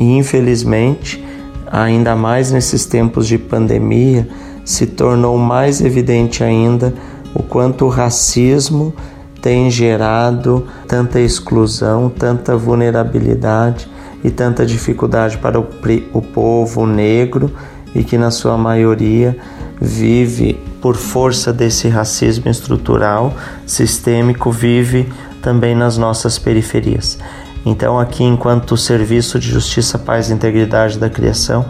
[0.00, 1.22] E infelizmente,
[1.70, 4.28] ainda mais nesses tempos de pandemia,
[4.64, 6.92] se tornou mais evidente ainda
[7.34, 8.92] o quanto o racismo
[9.40, 13.88] tem gerado tanta exclusão, tanta vulnerabilidade
[14.24, 15.66] e tanta dificuldade para o,
[16.12, 17.52] o povo negro
[17.96, 19.36] e que, na sua maioria,
[19.80, 23.34] vive por força desse racismo estrutural,
[23.66, 25.08] sistêmico, vive
[25.40, 27.18] também nas nossas periferias.
[27.64, 31.64] Então, aqui, enquanto Serviço de Justiça, Paz e Integridade da Criação,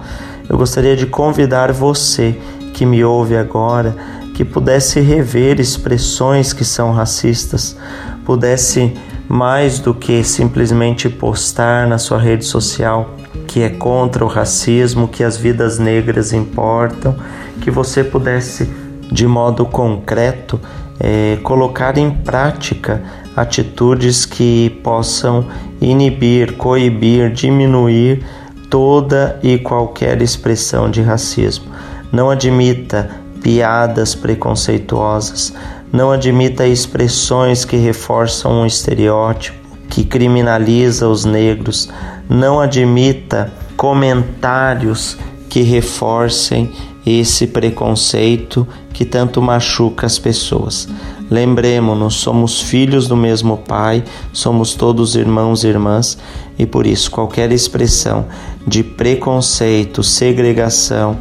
[0.49, 2.37] eu gostaria de convidar você
[2.74, 3.95] que me ouve agora
[4.35, 7.77] que pudesse rever expressões que são racistas,
[8.24, 8.93] pudesse
[9.29, 13.16] mais do que simplesmente postar na sua rede social
[13.47, 17.16] que é contra o racismo, que as vidas negras importam,
[17.61, 18.70] que você pudesse,
[19.11, 20.61] de modo concreto,
[20.99, 23.03] é, colocar em prática
[23.37, 25.47] atitudes que possam
[25.81, 28.24] inibir, coibir, diminuir
[28.70, 31.66] toda e qualquer expressão de racismo.
[32.11, 33.11] Não admita
[33.43, 35.55] piadas preconceituosas,
[35.97, 39.57] não admita expressões que reforçam um estereótipo,
[39.88, 41.88] que criminaliza os negros,
[42.28, 45.16] não admita comentários
[45.49, 46.70] que reforcem
[47.07, 50.86] esse preconceito que tanto machuca as pessoas.
[51.30, 56.18] Lembremos-nos, somos filhos do mesmo Pai, somos todos irmãos e irmãs,
[56.59, 58.26] e por isso qualquer expressão
[58.66, 61.16] de preconceito, segregação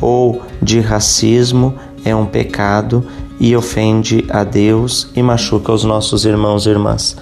[0.00, 1.74] ou de racismo
[2.04, 3.04] é um pecado
[3.40, 7.16] e ofende a Deus e machuca os nossos irmãos e irmãs.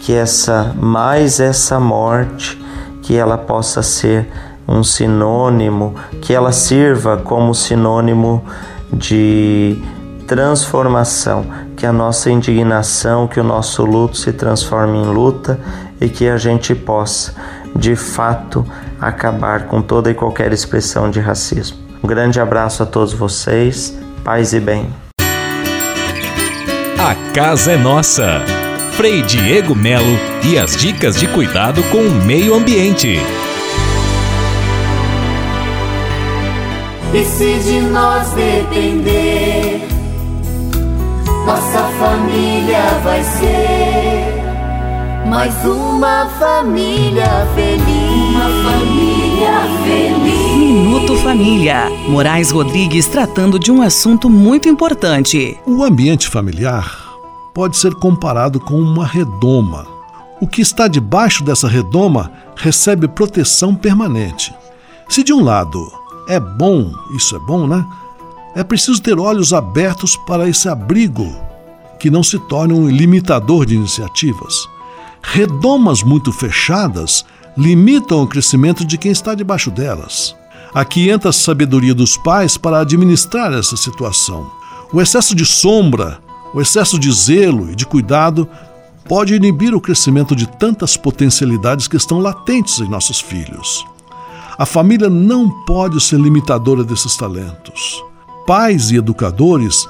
[0.00, 2.60] Que essa mais essa morte,
[3.00, 4.28] que ela possa ser
[4.66, 8.44] um sinônimo, que ela sirva como sinônimo
[8.92, 9.78] de
[10.26, 11.46] transformação,
[11.76, 15.60] que a nossa indignação, que o nosso luto se transforme em luta
[16.00, 17.34] e que a gente possa,
[17.76, 18.66] de fato,
[19.00, 21.78] acabar com toda e qualquer expressão de racismo.
[22.02, 25.03] Um grande abraço a todos vocês, paz e bem.
[27.04, 28.40] A casa é nossa.
[28.92, 33.18] Frei Diego Melo e as dicas de cuidado com o meio ambiente.
[37.12, 39.86] E se de nós depender,
[41.44, 44.42] nossa família vai ser
[45.28, 48.34] mais uma família feliz.
[48.34, 49.23] Uma família.
[50.56, 51.90] Minuto Família.
[52.08, 55.58] Moraes Rodrigues tratando de um assunto muito importante.
[55.66, 57.04] O ambiente familiar
[57.54, 59.86] pode ser comparado com uma redoma.
[60.40, 64.54] O que está debaixo dessa redoma recebe proteção permanente.
[65.08, 65.92] Se de um lado
[66.28, 67.84] é bom, isso é bom, né?
[68.54, 71.34] É preciso ter olhos abertos para esse abrigo,
[71.98, 74.68] que não se torne um limitador de iniciativas.
[75.22, 77.24] Redomas muito fechadas
[77.56, 80.34] limitam o crescimento de quem está debaixo delas.
[80.74, 84.50] Aqui entra a sabedoria dos pais para administrar essa situação.
[84.92, 86.18] O excesso de sombra,
[86.52, 88.48] o excesso de zelo e de cuidado
[89.08, 93.84] pode inibir o crescimento de tantas potencialidades que estão latentes em nossos filhos.
[94.58, 98.02] A família não pode ser limitadora desses talentos.
[98.46, 99.86] Pais e educadores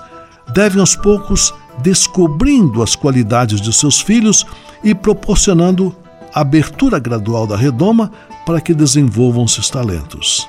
[0.53, 4.47] devem aos poucos descobrindo as qualidades de seus filhos
[4.83, 5.95] e proporcionando
[6.35, 8.11] abertura gradual da redoma
[8.45, 10.49] para que desenvolvam seus talentos.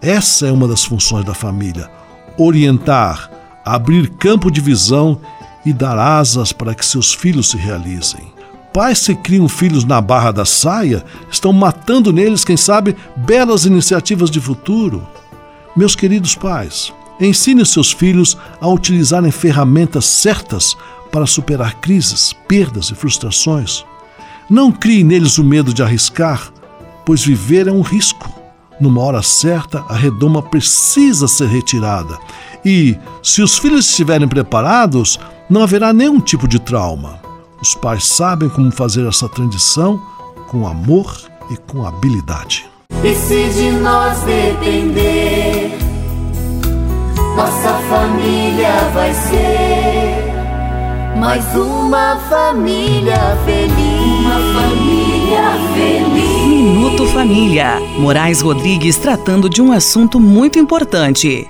[0.00, 1.90] Essa é uma das funções da família:
[2.38, 3.30] orientar,
[3.64, 5.20] abrir campo de visão
[5.66, 8.32] e dar asas para que seus filhos se realizem.
[8.72, 14.30] Pais que criam filhos na barra da saia estão matando neles, quem sabe, belas iniciativas
[14.30, 15.06] de futuro.
[15.76, 20.76] Meus queridos pais, ensine seus filhos a utilizarem ferramentas certas
[21.10, 23.84] para superar crises, perdas e frustrações.
[24.50, 26.52] Não crie neles o medo de arriscar,
[27.06, 28.28] pois viver é um risco.
[28.80, 32.18] Numa hora certa, a redoma precisa ser retirada.
[32.64, 37.20] E, se os filhos estiverem preparados, não haverá nenhum tipo de trauma.
[37.62, 40.02] Os pais sabem como fazer essa transição
[40.48, 41.16] com amor
[41.48, 42.68] e com habilidade.
[43.04, 45.78] E se de nós depender,
[47.36, 49.79] nossa família vai ser
[51.20, 53.74] mais uma família feliz.
[53.76, 55.42] Uma família
[55.74, 56.46] feliz.
[56.46, 57.78] Minuto Família.
[57.98, 61.46] Moraes Rodrigues tratando de um assunto muito importante.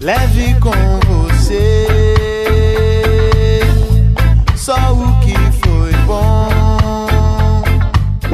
[0.00, 0.72] Leve com
[1.06, 1.86] você
[4.56, 5.34] só o que
[5.64, 7.62] foi bom.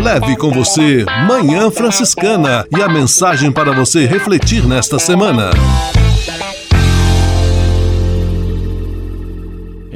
[0.03, 5.51] Leve com você Manhã Franciscana e a mensagem para você refletir nesta semana.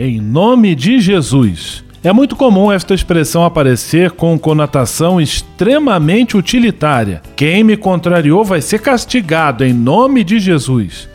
[0.03, 1.85] Em nome de Jesus.
[2.03, 7.21] É muito comum esta expressão aparecer com conotação extremamente utilitária.
[7.37, 11.07] Quem me contrariou vai ser castigado em nome de Jesus.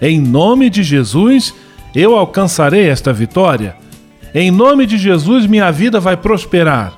[0.00, 1.54] Em nome de Jesus,
[1.94, 3.76] eu alcançarei esta vitória.
[4.34, 6.94] Em nome de Jesus, minha vida vai prosperar.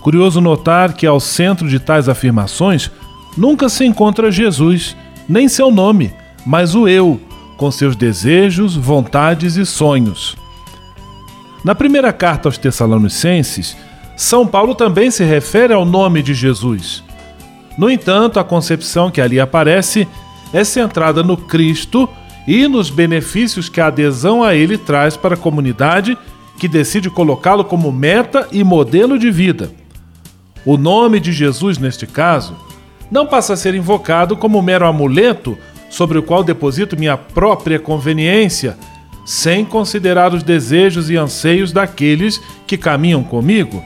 [0.00, 2.90] Curioso notar que ao centro de tais afirmações
[3.36, 4.96] nunca se encontra Jesus,
[5.28, 6.10] nem seu nome,
[6.46, 7.20] mas o eu,
[7.58, 10.36] com seus desejos, vontades e sonhos.
[11.64, 13.76] Na primeira carta aos Tessalonicenses,
[14.16, 17.02] São Paulo também se refere ao nome de Jesus.
[17.76, 20.08] No entanto, a concepção que ali aparece
[20.52, 22.08] é centrada no Cristo
[22.46, 26.16] e nos benefícios que a adesão a ele traz para a comunidade
[26.58, 29.70] que decide colocá-lo como meta e modelo de vida.
[30.64, 32.56] O nome de Jesus, neste caso,
[33.10, 35.58] não passa a ser invocado como mero amuleto
[35.88, 38.76] sobre o qual deposito minha própria conveniência,
[39.24, 43.82] sem considerar os desejos e anseios daqueles que caminham comigo.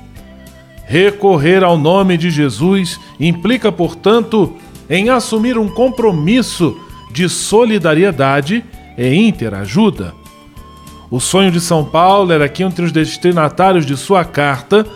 [0.85, 4.55] Recorrer ao nome de Jesus implica, portanto,
[4.89, 6.77] em assumir um compromisso
[7.11, 8.65] de solidariedade
[8.97, 10.15] e interajuda.
[11.11, 14.87] O sonho de São Paulo era que entre os destinatários de sua carta,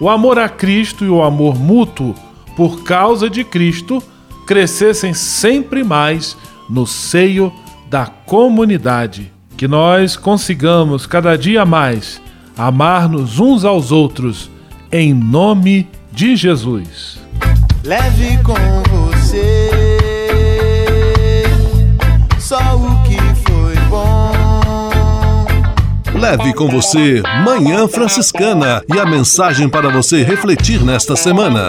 [0.00, 2.14] o amor a Cristo e o amor mútuo
[2.56, 4.02] por causa de Cristo
[4.48, 6.34] crescessem sempre mais
[6.70, 7.52] no seio
[7.90, 9.30] da comunidade.
[9.58, 12.18] Que nós consigamos cada dia mais
[12.56, 14.50] amar-nos uns aos outros,
[14.90, 17.18] em nome de Jesus.
[17.84, 18.54] Leve com
[18.90, 19.70] você
[22.38, 24.30] só o que foi bom.
[26.18, 31.68] Leve com você Manhã Franciscana e a mensagem para você refletir nesta semana.